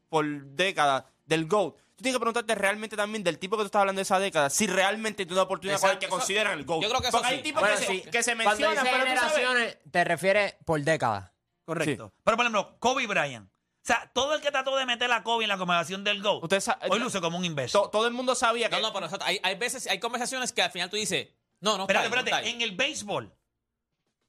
por 0.09 0.25
décadas 0.47 1.05
del 1.25 1.45
GOAT, 1.47 1.75
tú 1.95 2.03
tienes 2.03 2.15
que 2.15 2.19
preguntarte 2.19 2.55
realmente 2.55 2.95
también 2.97 3.23
del 3.23 3.39
tipo 3.39 3.55
que 3.57 3.63
tú 3.63 3.67
estás 3.67 3.79
hablando 3.81 3.99
de 3.99 4.03
esa 4.03 4.19
década, 4.19 4.49
si 4.49 4.67
realmente 4.67 5.25
tiene 5.25 5.33
una 5.33 5.43
oportunidad 5.43 5.79
con 5.79 5.89
el 5.91 5.97
que 5.99 6.05
Exacto, 6.05 6.15
eso- 6.17 6.19
consideran 6.25 6.59
el 6.59 6.65
GOAT. 6.65 6.81
yo 6.83 6.89
creo 6.89 7.01
que 7.01 7.07
eso 7.07 7.17
Porque 7.17 7.31
hay 7.33 7.37
sí. 7.37 7.43
tipos 7.43 7.61
Bueno, 7.61 7.77
que, 7.77 7.85
sí. 7.85 8.01
se, 8.03 8.09
que 8.11 8.23
se 8.23 8.31
Cuando 8.35 8.49
mencionan, 8.49 8.83
dice 8.83 8.89
pero 8.95 9.05
generaciones, 9.05 9.77
te 9.91 10.03
refieres 10.03 10.55
por 10.65 10.81
décadas. 10.81 11.31
Correcto. 11.65 12.13
Pero, 12.23 12.37
por 12.37 12.45
ejemplo, 12.45 12.77
Kobe 12.79 13.07
Bryant. 13.07 13.49
O 13.49 13.87
sea, 13.87 14.09
todo 14.13 14.33
el 14.35 14.41
que 14.41 14.49
trató 14.51 14.75
de 14.77 14.85
meter 14.85 15.11
a 15.11 15.21
Kobe 15.23 15.43
en 15.45 15.49
la 15.49 15.57
conversación 15.57 16.03
del 16.03 16.21
GOAT, 16.21 16.43
Ustedes 16.43 16.63
sa- 16.63 16.79
hoy 16.89 16.99
luce 16.99 17.21
como 17.21 17.37
un 17.37 17.45
imbécil. 17.45 17.73
to- 17.79 17.89
todo 17.89 18.07
el 18.07 18.13
mundo 18.13 18.33
sabía 18.35 18.67
que 18.69 18.75
No, 18.75 18.81
no, 18.81 18.93
pero 18.93 19.05
exacto, 19.05 19.25
hay, 19.25 19.39
hay 19.43 19.55
veces, 19.55 19.85
hay 19.87 19.99
conversaciones 19.99 20.51
que 20.51 20.61
al 20.63 20.71
final 20.71 20.89
tú 20.89 20.95
dices, 20.95 21.27
no, 21.61 21.77
no, 21.77 21.83
Espérate, 21.83 22.09
no 22.09 22.15
espérate. 22.17 22.49
En 22.49 22.61
el 22.61 22.71
béisbol, 22.75 23.33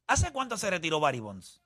¿hace 0.06 0.32
cuánto 0.32 0.56
se 0.56 0.70
retiró 0.70 1.00
Barry 1.00 1.20
Bonds? 1.20 1.62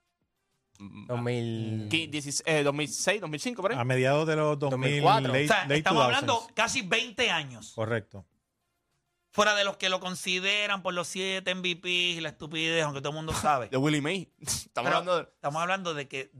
2000. 0.78 1.88
que 1.90 2.06
16, 2.08 2.42
eh, 2.46 2.62
2006, 2.62 3.20
2005, 3.20 3.62
por 3.62 3.72
ahí. 3.72 3.78
A 3.78 3.84
mediados 3.84 4.26
de 4.26 4.36
los 4.36 4.58
2000, 4.58 5.02
2004. 5.02 5.28
late, 5.32 5.44
O 5.44 5.48
sea, 5.48 5.62
late 5.62 5.76
estamos 5.76 6.02
2000s. 6.02 6.06
hablando 6.06 6.46
casi 6.54 6.82
20 6.82 7.30
años. 7.30 7.72
Correcto. 7.74 8.26
Fuera 9.32 9.54
de 9.54 9.64
los 9.64 9.76
que 9.76 9.88
lo 9.88 10.00
consideran 10.00 10.82
por 10.82 10.94
los 10.94 11.06
7 11.08 11.54
MVP 11.54 11.88
y 11.88 12.20
la 12.20 12.30
estupidez, 12.30 12.82
aunque 12.84 13.00
todo 13.00 13.10
el 13.10 13.16
mundo 13.16 13.32
sabe. 13.32 13.68
De 13.70 13.76
Willie 13.76 14.00
May. 14.00 14.32
Estamos 14.40 14.72
Pero 14.74 14.96
hablando 14.96 15.16
de... 15.18 15.22
estamos 15.34 15.62
hablando 15.62 15.94
de 15.94 16.08
que 16.08 16.32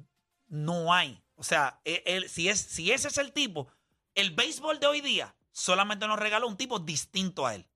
no 0.48 0.92
hay. 0.92 1.22
O 1.36 1.42
sea, 1.44 1.80
él- 1.84 2.02
él- 2.06 2.28
si, 2.28 2.48
es, 2.48 2.58
si 2.60 2.90
ese 2.92 3.08
es 3.08 3.18
el 3.18 3.32
tipo, 3.32 3.68
el 4.14 4.30
béisbol 4.32 4.80
de 4.80 4.86
hoy 4.86 5.00
día 5.02 5.34
solamente 5.52 6.06
nos 6.08 6.18
regaló 6.18 6.48
un 6.48 6.56
tipo 6.56 6.78
distinto 6.80 7.46
a 7.46 7.54
él. 7.54 7.66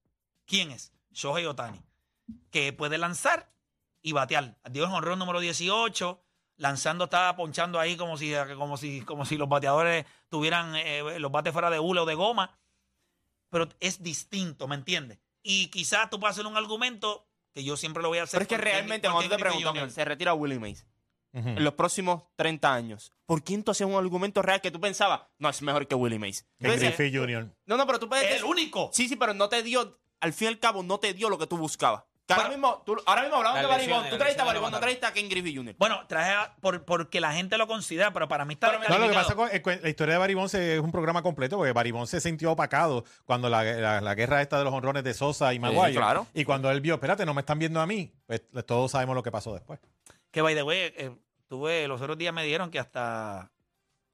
¿Quién 0.47 0.71
es? 0.71 0.93
Shohei 1.13 1.45
Otani. 1.47 1.81
Que 2.51 2.73
puede 2.73 2.99
lanzar 2.99 3.53
y 4.05 4.13
batear. 4.13 4.57
Dio 4.71 4.85
el 4.85 4.93
honrón 4.93 5.19
número 5.19 5.41
18. 5.41 6.21
Lanzando, 6.59 7.05
estaba 7.05 7.35
ponchando 7.35 7.81
ahí 7.81 7.97
como 7.97 8.17
si, 8.17 8.33
como 8.57 8.77
si, 8.77 9.01
como 9.01 9.25
si 9.25 9.37
los 9.37 9.49
bateadores 9.49 10.07
tuvieran 10.29 10.77
eh, 10.77 11.19
los 11.19 11.33
bates 11.33 11.53
fuera 11.53 11.69
de 11.71 11.81
hule 11.81 12.01
o 12.01 12.05
de 12.05 12.15
goma. 12.15 12.57
Pero 13.51 13.69
es 13.81 14.03
distinto, 14.03 14.69
¿me 14.69 14.77
entiendes? 14.77 15.19
Y 15.43 15.67
quizás 15.69 16.11
tú 16.11 16.21
puedas 16.21 16.37
hacer 16.37 16.47
un 16.47 16.57
argumento 16.57 17.27
que 17.53 17.65
yo 17.65 17.77
siempre 17.77 18.03
lo 18.03 18.09
voy 18.09 18.19
a 18.19 18.25
hacer. 18.25 18.39
Pero 18.39 18.43
es 18.43 18.49
que 18.49 18.57
porque- 18.57 18.71
realmente, 18.71 19.09
cuando 19.11 19.37
te 19.37 19.43
preguntan, 19.43 19.91
se 19.91 20.05
retira 20.05 20.35
Willie 20.35 20.59
Mays 20.61 20.87
en 21.33 21.65
los 21.65 21.75
próximos 21.75 22.23
30 22.37 22.73
años, 22.73 23.13
¿por 23.27 23.43
qué 23.43 23.55
entonces 23.55 23.85
un 23.85 23.95
argumento 23.97 24.41
real 24.41 24.61
que 24.61 24.71
tú 24.71 24.81
pensabas, 24.81 25.23
no, 25.39 25.49
es 25.49 25.61
mejor 25.63 25.89
que 25.89 25.97
Willie 25.97 26.21
Mays? 26.21 26.47
Tú 26.61 26.69
Griffey 26.69 27.13
Jr. 27.13 27.49
No, 27.67 27.77
no, 27.77 27.85
pero 27.89 27.99
tú 27.99 28.09
puedes... 28.09 28.37
El 28.37 28.45
único. 28.45 28.91
Sí, 28.93 29.09
sí, 29.09 29.17
pero 29.17 29.35
no 29.35 29.49
te 29.49 29.65
dio, 29.65 29.99
al 30.21 30.33
fin 30.33 30.47
y 30.47 30.49
al 30.51 30.59
cabo, 30.61 30.85
no 30.85 31.01
te 31.01 31.13
dio 31.13 31.29
lo 31.29 31.37
que 31.37 31.49
tú 31.49 31.57
buscabas. 31.57 32.05
Que 32.27 32.33
ahora, 32.33 32.49
mismo, 32.49 32.83
tú- 32.87 32.97
ahora 33.05 33.21
mismo 33.23 33.37
hablamos 33.37 33.61
de 33.61 33.87
Bonds. 33.89 34.09
Tú 34.09 34.17
trajiste 34.17 34.41
a 34.41 34.45
Bonds, 34.47 34.71
no 34.71 34.81
trajiste 34.81 35.05
a 35.05 35.13
Ken 35.13 35.29
Griffey 35.29 35.55
Jr. 35.55 35.75
Bueno, 35.79 36.07
traje 36.07 36.31
a- 36.33 36.57
por, 36.59 36.83
porque 36.87 37.21
la 37.21 37.35
gente 37.35 37.59
lo 37.59 37.67
considera, 37.67 38.13
pero 38.15 38.29
para 38.29 38.47
mí 38.47 38.55
está. 38.55 38.69
Pero 38.71 38.89
No, 38.89 38.99
lo 38.99 39.09
que 39.09 39.15
pasa 39.15 39.35
con 39.35 39.51
es 39.53 39.61
que 39.63 39.77
la 39.83 39.89
historia 39.91 40.15
de 40.15 40.19
Barry 40.21 40.33
Bonds 40.33 40.55
es 40.55 40.81
un 40.81 40.91
programa 40.91 41.21
completo 41.23 41.59
porque 41.59 41.73
Barry 41.73 41.91
Bonds 41.91 42.09
se 42.11 42.23
sintió 42.23 42.53
opacado 42.53 43.05
cuando 43.27 43.51
la, 43.51 43.63
la- 43.63 44.01
la 44.01 44.15
guerra 44.15 44.41
esta 44.41 44.57
de 44.57 44.65
los 44.65 44.73
honrones 44.73 45.05
de 45.05 45.13
Sosa 45.13 45.53
y 45.53 45.59
Maguire. 45.59 45.93
claro. 45.95 46.27
Y 46.33 46.45
cuando 46.45 46.71
él 46.71 46.81
vio, 46.81 46.95
espérate, 46.95 47.27
no 47.27 47.35
me 47.35 47.41
están 47.41 47.59
viendo 47.59 47.81
a 47.83 47.87
mí, 47.87 48.11
pues 48.27 48.43
todos 48.67 48.91
sabemos 48.93 49.15
lo 49.15 49.23
que 49.23 49.31
pasó 49.31 49.53
después. 49.53 49.79
Que 50.31 50.41
by 50.41 50.55
the 50.55 50.63
way, 50.63 50.79
eh, 50.97 51.15
tuve, 51.47 51.87
los 51.87 52.01
otros 52.01 52.17
días 52.17 52.33
me 52.33 52.43
dieron 52.45 52.71
que 52.71 52.79
hasta 52.79 53.51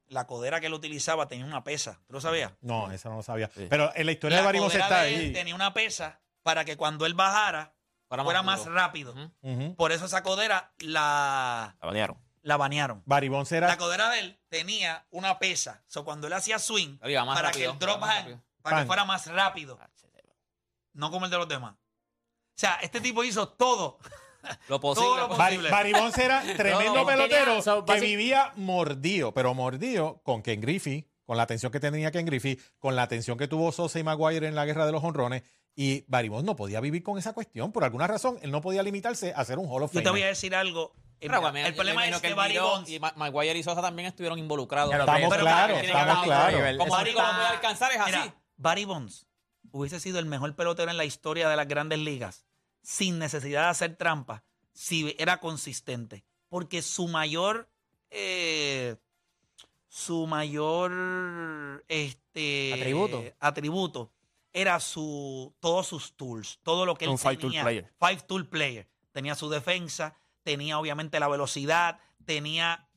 la 0.09 0.27
codera 0.27 0.59
que 0.59 0.67
él 0.67 0.73
utilizaba 0.73 1.29
tenía 1.29 1.45
una 1.45 1.63
pesa. 1.63 2.01
¿Tú 2.07 2.13
lo 2.15 2.19
sabías? 2.19 2.51
No, 2.59 2.91
eso 2.91 3.09
no 3.09 3.15
lo 3.15 3.23
sabía. 3.23 3.49
Sí. 3.55 3.67
Pero 3.69 3.89
en 3.95 4.05
la 4.05 4.11
historia 4.11 4.39
de 4.39 4.43
La 4.43 4.51
Bonds 4.51 4.65
codera 4.73 4.83
está 4.83 5.01
de 5.03 5.15
él 5.15 5.21
ahí. 5.21 5.31
tenía 5.33 5.55
una 5.55 5.73
pesa 5.73 6.19
para 6.43 6.65
que 6.65 6.75
cuando 6.75 7.05
él 7.05 7.13
bajara 7.13 7.71
Fuera 8.11 8.23
fuera 8.25 8.41
más 8.43 8.65
rápido. 8.65 9.15
Por 9.77 9.91
eso 9.91 10.05
esa 10.05 10.21
codera 10.21 10.73
la, 10.79 11.75
La 11.79 11.87
banearon. 11.87 12.17
la 12.41 12.57
banearon. 12.57 13.03
Barry 13.05 13.29
Bonds 13.29 13.51
era 13.53 13.67
La 13.67 13.77
codera 13.77 14.09
de 14.09 14.19
él 14.19 14.39
tenía 14.49 15.05
una 15.11 15.39
pesa. 15.39 15.81
So, 15.87 16.03
cuando 16.03 16.27
él 16.27 16.33
hacía 16.33 16.59
swing, 16.59 16.97
para 16.97 17.41
rápido, 17.41 17.51
que 17.51 17.65
el 17.65 17.79
drop 17.79 17.99
más 18.01 18.25
para 18.61 18.81
que 18.81 18.85
fuera 18.85 19.05
más 19.05 19.27
rápido, 19.27 19.79
no 20.93 21.09
como 21.09 21.25
el 21.25 21.31
de 21.31 21.37
los 21.37 21.47
demás. 21.47 21.73
O 21.73 21.77
sea, 22.61 22.75
este 22.81 22.99
tipo 23.01 23.23
hizo 23.23 23.47
todo. 23.47 23.97
Lo 24.67 24.79
posible. 24.79 25.07
Todo 25.07 25.27
lo 25.27 25.37
Barry, 25.37 25.55
posible. 25.57 25.69
Barry 25.69 25.93
Bonds 25.93 26.17
era 26.17 26.41
tremendo 26.57 26.95
No, 26.95 27.05
pelotero 27.05 27.45
tenía- 27.45 27.61
so, 27.61 27.85
que 27.85 27.99
vivía 27.99 28.51
mordido, 28.55 29.33
pero 29.33 29.53
mordido 29.53 30.19
con 30.23 30.41
Ken 30.41 30.59
Griffey, 30.59 31.07
con 31.25 31.37
la 31.37 31.43
atención 31.43 31.71
que 31.71 31.79
tenía 31.79 32.11
Ken 32.11 32.25
Griffey, 32.25 32.59
con 32.79 32.95
la 32.95 33.03
atención 33.03 33.37
que 33.37 33.47
tuvo 33.47 33.71
Sosa 33.71 33.99
y 33.99 34.03
Maguire 34.03 34.47
en 34.47 34.55
la 34.55 34.65
guerra 34.65 34.85
de 34.87 34.91
los 34.91 35.03
honrones. 35.03 35.43
Y 35.75 36.03
Barry 36.07 36.27
Bonds 36.29 36.45
no 36.45 36.55
podía 36.55 36.79
vivir 36.81 37.01
con 37.03 37.17
esa 37.17 37.33
cuestión. 37.33 37.71
Por 37.71 37.83
alguna 37.83 38.05
razón, 38.07 38.37
él 38.41 38.51
no 38.51 38.61
podía 38.61 38.83
limitarse 38.83 39.33
a 39.35 39.43
ser 39.45 39.57
un 39.57 39.67
Hall 39.67 39.83
of 39.83 39.91
Yo 39.91 39.99
Famer. 39.99 40.03
te 40.03 40.09
voy 40.11 40.21
a 40.23 40.27
decir 40.27 40.53
algo. 40.55 40.93
Pero, 41.19 41.37
mira, 41.39 41.51
mira, 41.51 41.67
el 41.67 41.73
yo 41.73 41.77
problema 41.77 42.07
es 42.07 42.19
que 42.19 42.27
el 42.27 42.35
Barry 42.35 42.57
Bonds 42.57 42.89
y 42.89 42.99
Ma- 42.99 43.13
Maguire 43.15 43.57
y 43.57 43.63
Sosa 43.63 43.81
también 43.81 44.07
estuvieron 44.07 44.39
involucrados. 44.39 44.91
Lo 44.93 44.99
Estamos 45.01 45.29
Pero 45.29 45.41
claros, 45.43 45.79
que 45.79 45.85
estamos 45.87 46.23
claros. 46.23 46.77
Como 46.77 46.95
lo 46.97 47.01
está- 47.05 47.35
puede 47.35 47.47
alcanzar 47.47 47.91
es 47.91 47.99
así. 47.99 48.11
Mira, 48.11 48.35
Barry 48.57 48.85
Bonds 48.85 49.27
hubiese 49.71 49.99
sido 49.99 50.19
el 50.19 50.25
mejor 50.25 50.55
pelotero 50.55 50.89
en 50.91 50.97
la 50.97 51.05
historia 51.05 51.47
de 51.47 51.55
las 51.55 51.67
grandes 51.67 51.99
ligas 51.99 52.45
sin 52.81 53.19
necesidad 53.19 53.63
de 53.65 53.69
hacer 53.69 53.95
trampa 53.95 54.43
si 54.73 55.15
era 55.19 55.39
consistente. 55.39 56.25
Porque 56.49 56.81
su 56.81 57.07
mayor. 57.07 57.69
eh, 58.09 58.95
su 59.87 60.25
mayor. 60.27 61.83
Este, 61.87 62.73
Atributo. 62.73 63.23
atributo 63.39 64.11
era 64.53 64.79
su, 64.79 65.55
todos 65.59 65.87
sus 65.87 66.15
tools. 66.15 66.59
Todo 66.63 66.85
lo 66.85 66.95
que 66.95 67.05
él 67.05 67.11
Un 67.11 67.17
five 67.17 67.37
tool 67.37 67.51
tenía. 67.51 67.63
player. 67.63 67.93
Five 67.99 68.21
tool 68.27 68.47
player. 68.47 68.89
Tenía 69.11 69.35
su 69.35 69.49
defensa, 69.49 70.15
tenía 70.43 70.79
obviamente 70.79 71.19
la 71.19 71.27
velocidad, 71.27 71.99
tenía 72.25 72.87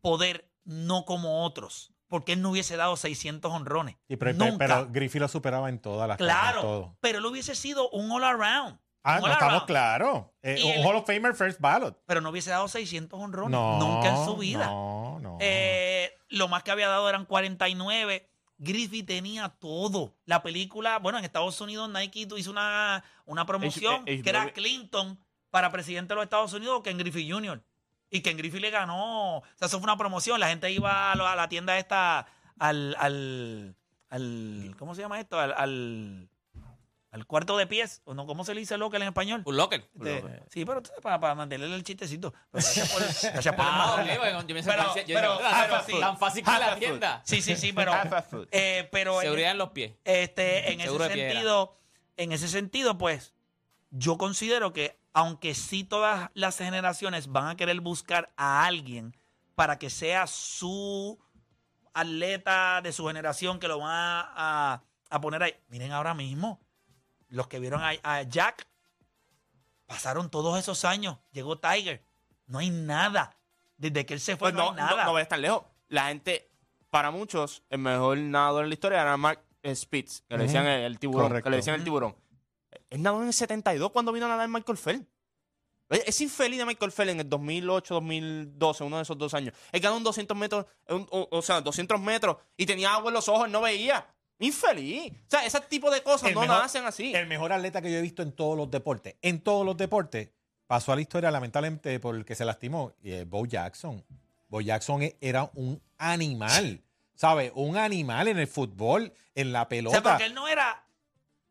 poder 0.00 0.50
no 0.64 1.04
como 1.04 1.44
otros. 1.44 1.92
Porque 2.08 2.32
él 2.32 2.42
no 2.42 2.50
hubiese 2.50 2.76
dado 2.76 2.96
600 2.96 3.52
honrones. 3.52 3.96
Sí, 4.08 4.16
pero, 4.16 4.32
Nunca. 4.34 4.58
pero 4.58 4.88
Griffey 4.90 5.20
lo 5.20 5.28
superaba 5.28 5.68
en 5.68 5.78
todas 5.78 6.08
las 6.08 6.16
Claro, 6.16 6.60
todo. 6.60 6.96
pero 7.00 7.18
él 7.18 7.26
hubiese 7.26 7.54
sido 7.54 7.88
un 7.90 8.10
all 8.10 8.24
around. 8.24 8.80
Ah, 9.04 9.20
no 9.20 9.28
estamos 9.32 9.62
claros. 9.64 10.26
Eh, 10.42 10.60
un 10.64 10.70
el- 10.72 10.84
Hall 10.86 10.96
of 10.96 11.06
Famer 11.06 11.34
first 11.34 11.60
ballot. 11.60 11.96
Pero 12.06 12.20
no 12.20 12.30
hubiese 12.30 12.50
dado 12.50 12.66
600 12.68 13.18
honrones. 13.18 13.52
No. 13.52 13.78
Nunca 13.78 14.08
en 14.10 14.24
su 14.24 14.36
vida. 14.36 14.66
No, 14.66 15.18
no. 15.20 15.38
Eh, 15.40 16.12
lo 16.28 16.48
más 16.48 16.62
que 16.64 16.70
había 16.72 16.88
dado 16.88 17.08
eran 17.08 17.24
49. 17.26 18.29
Griffey 18.62 19.02
tenía 19.02 19.48
todo. 19.48 20.14
La 20.26 20.42
película, 20.42 20.98
bueno, 20.98 21.18
en 21.18 21.24
Estados 21.24 21.60
Unidos 21.60 21.88
Nike 21.90 22.28
hizo 22.36 22.50
una, 22.50 23.02
una 23.24 23.46
promoción 23.46 24.02
H- 24.02 24.12
H- 24.14 24.22
que 24.22 24.28
era. 24.30 24.52
Clinton 24.52 25.18
para 25.50 25.72
presidente 25.72 26.10
de 26.12 26.16
los 26.16 26.24
Estados 26.24 26.52
Unidos, 26.52 26.82
Ken 26.84 26.98
Griffey 26.98 27.28
Jr. 27.28 27.62
Y 28.10 28.20
Ken 28.20 28.36
Griffey 28.36 28.60
le 28.60 28.70
ganó. 28.70 29.38
O 29.38 29.42
sea, 29.56 29.66
eso 29.66 29.78
fue 29.78 29.84
una 29.84 29.96
promoción. 29.96 30.38
La 30.38 30.48
gente 30.48 30.70
iba 30.70 31.10
a, 31.10 31.14
la- 31.16 31.32
a 31.32 31.36
la 31.36 31.48
tienda 31.48 31.78
esta, 31.78 32.26
al, 32.58 32.94
al, 32.98 33.74
al- 34.10 34.74
¿cómo 34.78 34.94
se 34.94 35.00
llama 35.00 35.18
esto? 35.20 35.38
Al, 35.40 35.52
al, 35.56 36.28
al 37.12 37.26
cuarto 37.26 37.56
de 37.56 37.66
pies. 37.66 38.02
¿O 38.04 38.14
no? 38.14 38.26
¿Cómo 38.26 38.44
se 38.44 38.54
le 38.54 38.60
dice 38.60 38.76
local 38.78 39.02
en 39.02 39.08
español? 39.08 39.42
Un 39.44 39.56
locker. 39.56 39.88
Este, 40.00 40.42
sí, 40.50 40.64
pero 40.64 40.80
tú 40.82 40.88
sabes, 40.88 41.02
para, 41.02 41.18
para 41.20 41.34
mantenerle 41.34 41.74
el 41.74 41.82
chistecito. 41.84 42.32
Pero 42.52 42.62
gracias 42.64 42.88
por, 42.92 43.02
gracias 43.32 43.54
por 43.54 43.64
Ah, 43.68 43.94
ok, 44.00 44.08
el- 44.08 44.18
bueno, 44.18 44.40
yo 44.46 44.54
pensé 44.54 44.70
Pero- 44.70 44.94
que 44.94 45.04
yo- 45.04 45.14
pero- 45.16 45.38
yo- 45.38 46.00
tan- 46.00 46.18
fácil 46.18 46.44
que 46.44 46.50
Half 46.50 46.60
la 46.60 46.72
a 46.72 46.76
tienda. 46.76 47.22
Sí, 47.24 47.42
sí, 47.42 47.56
sí, 47.56 47.72
pero, 47.72 47.92
Half 47.92 48.12
a 48.12 48.22
foot. 48.22 48.48
eh, 48.52 48.88
pero 48.92 49.16
en, 49.16 49.22
Seguridad 49.22 49.50
en 49.52 49.58
los 49.58 49.70
pies. 49.70 49.92
este, 50.04 50.72
en 50.72 50.80
ese 50.80 50.88
Seguro 50.88 51.04
de 51.04 51.14
piedra. 51.14 51.32
sentido, 51.32 51.76
en 52.16 52.32
ese 52.32 52.48
sentido, 52.48 52.96
pues, 52.98 53.34
yo 53.90 54.16
considero 54.18 54.72
que 54.72 54.98
aunque 55.12 55.54
sí 55.54 55.82
todas 55.82 56.30
las 56.34 56.58
generaciones 56.58 57.26
van 57.32 57.48
a 57.48 57.56
querer 57.56 57.80
buscar 57.80 58.32
a 58.36 58.64
alguien 58.66 59.16
para 59.56 59.78
que 59.78 59.90
sea 59.90 60.28
su 60.28 61.18
atleta 61.92 62.80
de 62.82 62.92
su 62.92 63.06
generación 63.06 63.58
que 63.58 63.68
lo 63.68 63.80
va 63.80 64.20
a, 64.34 64.82
a 65.10 65.20
poner 65.20 65.42
ahí. 65.42 65.54
Miren 65.68 65.92
ahora 65.92 66.14
mismo, 66.14 66.60
los 67.30 67.48
que 67.48 67.58
vieron 67.58 67.82
a, 67.82 67.92
a 68.02 68.22
Jack, 68.22 68.66
pasaron 69.86 70.30
todos 70.30 70.58
esos 70.58 70.84
años, 70.84 71.18
llegó 71.32 71.58
Tiger, 71.58 72.04
no 72.46 72.58
hay 72.58 72.70
nada. 72.70 73.36
Desde 73.76 74.04
que 74.04 74.14
él 74.14 74.20
se 74.20 74.36
fue, 74.36 74.52
Pues 74.52 74.54
no, 74.54 74.64
no, 74.64 74.70
hay 74.72 74.76
no, 74.76 74.90
nada. 74.90 75.04
no 75.04 75.12
vayas 75.14 75.28
tan 75.28 75.40
lejos. 75.40 75.62
La 75.88 76.08
gente, 76.08 76.50
para 76.90 77.10
muchos, 77.10 77.62
el 77.70 77.78
mejor 77.78 78.18
nadador 78.18 78.64
en 78.64 78.68
la 78.70 78.74
historia 78.74 79.00
era 79.00 79.16
Mark 79.16 79.42
Spitz, 79.74 80.22
que 80.28 80.36
le 80.36 80.44
decían 80.44 80.66
el, 80.66 80.82
el 80.82 80.98
tiburón. 80.98 81.28
Correcto. 81.28 81.44
Que 81.44 81.50
le 81.50 81.56
decían 81.56 81.76
el 81.76 81.84
tiburón. 81.84 82.14
Él 82.90 83.02
nadó 83.02 83.20
en 83.22 83.28
el 83.28 83.32
72 83.32 83.90
cuando 83.90 84.12
vino 84.12 84.26
a 84.26 84.28
nadar 84.28 84.48
Michael 84.48 84.76
Phelps. 84.78 85.06
Es 85.88 86.20
infeliz 86.20 86.58
de 86.58 86.66
Michael 86.66 86.92
Phelps 86.92 87.12
en 87.12 87.20
el 87.20 87.28
2008, 87.28 87.94
2012, 87.94 88.84
uno 88.84 88.96
de 88.98 89.02
esos 89.02 89.18
dos 89.18 89.34
años. 89.34 89.54
Él 89.72 89.80
ganó 89.80 89.96
un 89.96 90.04
200 90.04 90.36
metros, 90.36 90.66
un- 90.88 91.08
o, 91.10 91.26
o 91.32 91.42
sea, 91.42 91.60
200 91.60 91.98
metros 92.00 92.36
y 92.56 92.64
tenía 92.66 92.94
agua 92.94 93.08
en 93.08 93.14
los 93.14 93.28
ojos, 93.28 93.48
no 93.50 93.60
veía. 93.60 94.06
Infeliz. 94.40 95.12
O 95.12 95.30
sea, 95.30 95.44
ese 95.46 95.60
tipo 95.60 95.90
de 95.90 96.02
cosas 96.02 96.28
El 96.30 96.34
no 96.34 96.40
mejor- 96.40 96.58
nacen 96.58 96.84
así. 96.84 97.14
El 97.14 97.26
mejor 97.26 97.52
atleta 97.52 97.80
que 97.80 97.92
yo 97.92 97.98
he 97.98 98.02
visto 98.02 98.22
en 98.22 98.32
todos 98.32 98.56
los 98.56 98.70
deportes, 98.70 99.14
en 99.22 99.40
todos 99.40 99.64
los 99.64 99.76
deportes, 99.76 100.28
pasó 100.66 100.92
a 100.92 100.96
la 100.96 101.02
historia 101.02 101.30
lamentablemente 101.30 101.98
por 102.00 102.14
el 102.16 102.24
que 102.24 102.34
se 102.34 102.44
lastimó, 102.44 102.92
y 103.02 103.12
es 103.12 103.28
Bo 103.28 103.46
Jackson. 103.46 104.02
Bo 104.48 104.60
Jackson 104.60 105.02
e- 105.02 105.16
era 105.20 105.50
un 105.54 105.80
animal, 105.98 106.80
¿sabes? 107.14 107.52
Un 107.54 107.76
animal 107.76 108.28
en 108.28 108.38
el 108.38 108.46
fútbol, 108.48 109.12
en 109.34 109.52
la 109.52 109.62
O 109.62 109.68
pelota. 109.68 110.00
sea, 110.00 110.02
porque 110.12 110.24
él 110.26 110.34
no 110.34 110.48
era 110.48 110.84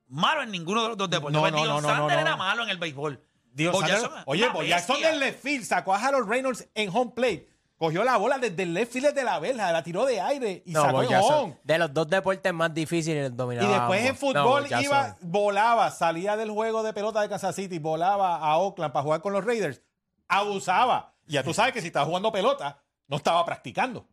malo 0.08 0.42
en 0.42 0.52
ninguno 0.52 0.82
de 0.84 0.88
los 0.90 0.98
dos 0.98 1.10
deportes. 1.10 1.34
No, 1.34 1.42
Pues 1.42 1.54
no, 1.54 1.66
no, 1.66 1.82
no, 1.82 1.96
no, 2.08 2.10
era 2.10 2.36
malo 2.36 2.64
en 2.64 2.70
el 2.70 2.78
béisbol. 2.78 3.22
Dios 3.52 3.74
Bo 3.74 3.82
Jackson, 3.86 4.12
oye, 4.26 4.48
Bo 4.50 4.64
Jackson 4.64 5.02
del 5.02 5.20
left 5.20 5.42
field 5.42 5.66
sacó 5.66 5.94
a 5.94 5.98
Harold 5.98 6.30
Reynolds 6.30 6.68
en 6.76 6.90
home 6.94 7.12
plate. 7.16 7.48
Cogió 7.80 8.04
la 8.04 8.18
bola 8.18 8.38
desde 8.38 8.62
el 8.64 8.74
left 8.76 8.92
field 8.94 9.14
de 9.16 9.24
la 9.24 9.40
verja, 9.40 9.72
la 9.72 9.82
tiró 9.82 10.06
de 10.06 10.20
aire 10.22 10.62
y 10.66 10.72
No, 10.74 10.82
sacó 10.84 10.98
Bo 10.98 11.02
el 11.04 11.16
home. 11.16 11.58
de 11.64 11.78
los 11.80 11.92
dos 11.94 12.08
deportes 12.10 12.54
más 12.54 12.72
difíciles 12.74 13.36
dominar. 13.36 13.64
Y 13.64 13.68
después 13.68 14.06
en 14.06 14.16
fútbol 14.16 14.68
iba, 14.82 15.16
volaba, 15.22 15.90
salía 15.90 16.36
del 16.38 16.52
juego 16.52 16.84
de 16.84 16.94
pelota 16.94 17.22
de 17.22 17.30
Kansas 17.30 17.56
City, 17.56 17.80
volaba 17.80 18.36
a 18.38 18.58
Oakland 18.58 18.92
para 18.94 19.04
jugar 19.04 19.22
con 19.22 19.34
los 19.34 19.44
Raiders, 19.44 19.82
abusaba. 20.28 21.14
Y 21.28 21.34
ya 21.34 21.44
tú 21.44 21.54
sabes 21.54 21.74
que 21.74 21.82
si 21.82 21.88
estaba 21.88 22.06
jugando 22.06 22.32
pelota, 22.32 22.82
no 23.08 23.18
estaba 23.18 23.46
practicando. 23.46 24.08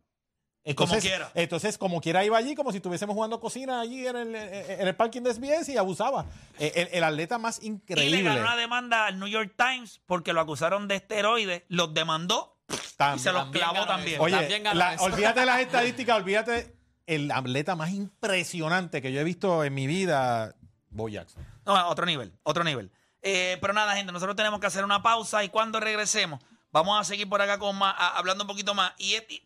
Entonces, 0.65 0.97
Como 0.97 1.01
quiera. 1.09 1.31
Entonces, 1.35 1.79
como 1.79 2.01
quiera, 2.01 2.25
iba 2.25 2.37
allí 2.37 2.57
como 2.57 2.73
si 2.73 2.79
estuviésemos 2.79 3.15
jugando 3.15 3.39
cocina 3.39 3.81
allí 3.81 4.05
en 4.05 4.17
el, 4.17 4.35
en 4.35 4.89
el 4.89 4.97
parking 4.97 5.23
de 5.23 5.33
SBS 5.33 5.69
y 5.73 5.77
abusaba. 5.77 6.27
Eh, 6.59 6.73
El, 6.75 6.89
el 6.93 7.05
atleta 7.05 7.39
más 7.39 7.59
Y 7.61 7.69
le 7.69 7.75
increíble. 7.75 8.23
ganó 8.25 8.41
una 8.41 8.57
demanda 8.57 9.07
al 9.07 9.19
New 9.21 9.29
York 9.29 9.55
Times 9.57 10.01
porque 10.07 10.33
lo 10.33 10.41
acusaron 10.41 10.89
de 10.89 10.97
esteroides, 10.97 11.63
los 11.69 11.95
demandó 11.95 12.56
y 12.69 13.19
se 13.19 13.33
los 13.33 13.51
clavó 13.51 13.87
también. 13.87 14.21
Oye, 14.21 14.37
También 14.37 14.63
ganó 14.65 14.79
la- 14.79 14.97
olvídate 15.01 15.41
de 15.41 15.47
las 15.47 15.61
estadísticas, 15.61 16.17
olvídate 16.17 16.77
el 17.07 17.31
atleta 17.31 17.77
más 17.77 17.91
impresionante 17.91 19.01
que 19.01 19.13
yo 19.13 19.21
he 19.21 19.25
visto 19.25 19.63
en 19.65 19.75
mi 19.75 19.87
vida, 19.87 20.55
Bo 20.91 21.09
Jackson. 21.09 21.47
No, 21.65 21.89
otro 21.89 22.07
nivel, 22.07 22.33
otro 22.43 22.65
nivel. 22.65 22.91
Eh, 23.23 23.59
pero 23.61 23.73
nada, 23.73 23.95
gente, 23.97 24.13
nosotros 24.13 24.37
tenemos 24.37 24.61
que 24.61 24.67
hacer 24.67 24.85
una 24.85 25.03
pausa 25.03 25.43
y 25.45 25.49
cuando 25.49 25.79
regresemos, 25.81 26.41
vamos 26.73 27.01
a 27.01 27.05
seguir 27.05 27.29
por 27.29 27.41
acá 27.43 27.59
con 27.59 27.77
más, 27.77 27.95
a- 27.97 28.17
hablando 28.19 28.45
un 28.45 28.49
poquito 28.49 28.75
más. 28.75 28.93
Y 28.99 29.15
y 29.29 29.43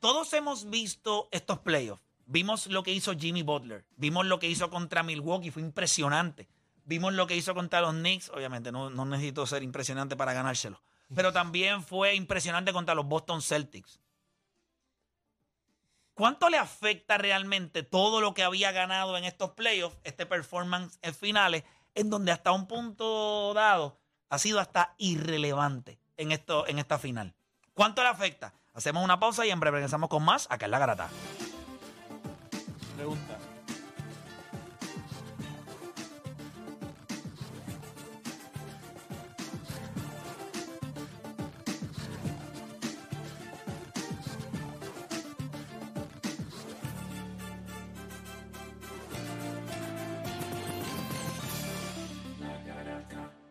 todos 0.00 0.32
hemos 0.34 0.68
visto 0.70 1.28
estos 1.32 1.58
playoffs. 1.60 2.02
Vimos 2.26 2.66
lo 2.66 2.82
que 2.82 2.90
hizo 2.92 3.12
Jimmy 3.16 3.42
Butler, 3.42 3.84
vimos 3.96 4.26
lo 4.26 4.38
que 4.38 4.48
hizo 4.48 4.68
contra 4.68 5.02
Milwaukee, 5.02 5.50
fue 5.50 5.62
impresionante. 5.62 6.48
Vimos 6.84 7.12
lo 7.14 7.26
que 7.26 7.36
hizo 7.36 7.54
contra 7.54 7.80
los 7.80 7.92
Knicks, 7.92 8.30
obviamente 8.30 8.72
no, 8.72 8.90
no 8.90 9.04
necesito 9.04 9.46
ser 9.46 9.62
impresionante 9.62 10.16
para 10.16 10.32
ganárselo, 10.32 10.80
pero 11.14 11.32
también 11.32 11.82
fue 11.82 12.14
impresionante 12.14 12.72
contra 12.72 12.94
los 12.94 13.06
Boston 13.06 13.42
Celtics. 13.42 14.00
¿Cuánto 16.14 16.48
le 16.48 16.56
afecta 16.56 17.18
realmente 17.18 17.82
todo 17.82 18.22
lo 18.22 18.32
que 18.32 18.42
había 18.42 18.72
ganado 18.72 19.18
en 19.18 19.24
estos 19.24 19.50
playoffs, 19.50 19.98
este 20.02 20.24
performance 20.24 20.98
en 21.02 21.14
finales, 21.14 21.64
en 21.94 22.08
donde 22.08 22.32
hasta 22.32 22.52
un 22.52 22.66
punto 22.66 23.52
dado 23.52 24.00
ha 24.30 24.38
sido 24.38 24.58
hasta 24.58 24.94
irrelevante 24.96 25.98
en, 26.16 26.32
esto, 26.32 26.66
en 26.66 26.78
esta 26.78 26.98
final? 26.98 27.34
¿Cuánto 27.74 28.02
le 28.02 28.08
afecta? 28.08 28.54
Hacemos 28.72 29.04
una 29.04 29.20
pausa 29.20 29.44
y 29.44 29.50
en 29.50 29.60
breve 29.60 29.76
regresamos 29.76 30.08
con 30.08 30.22
más 30.22 30.46
acá 30.50 30.64
en 30.64 30.70
La 30.70 30.78
Garata. 30.78 31.10
Pregunta. 32.96 33.38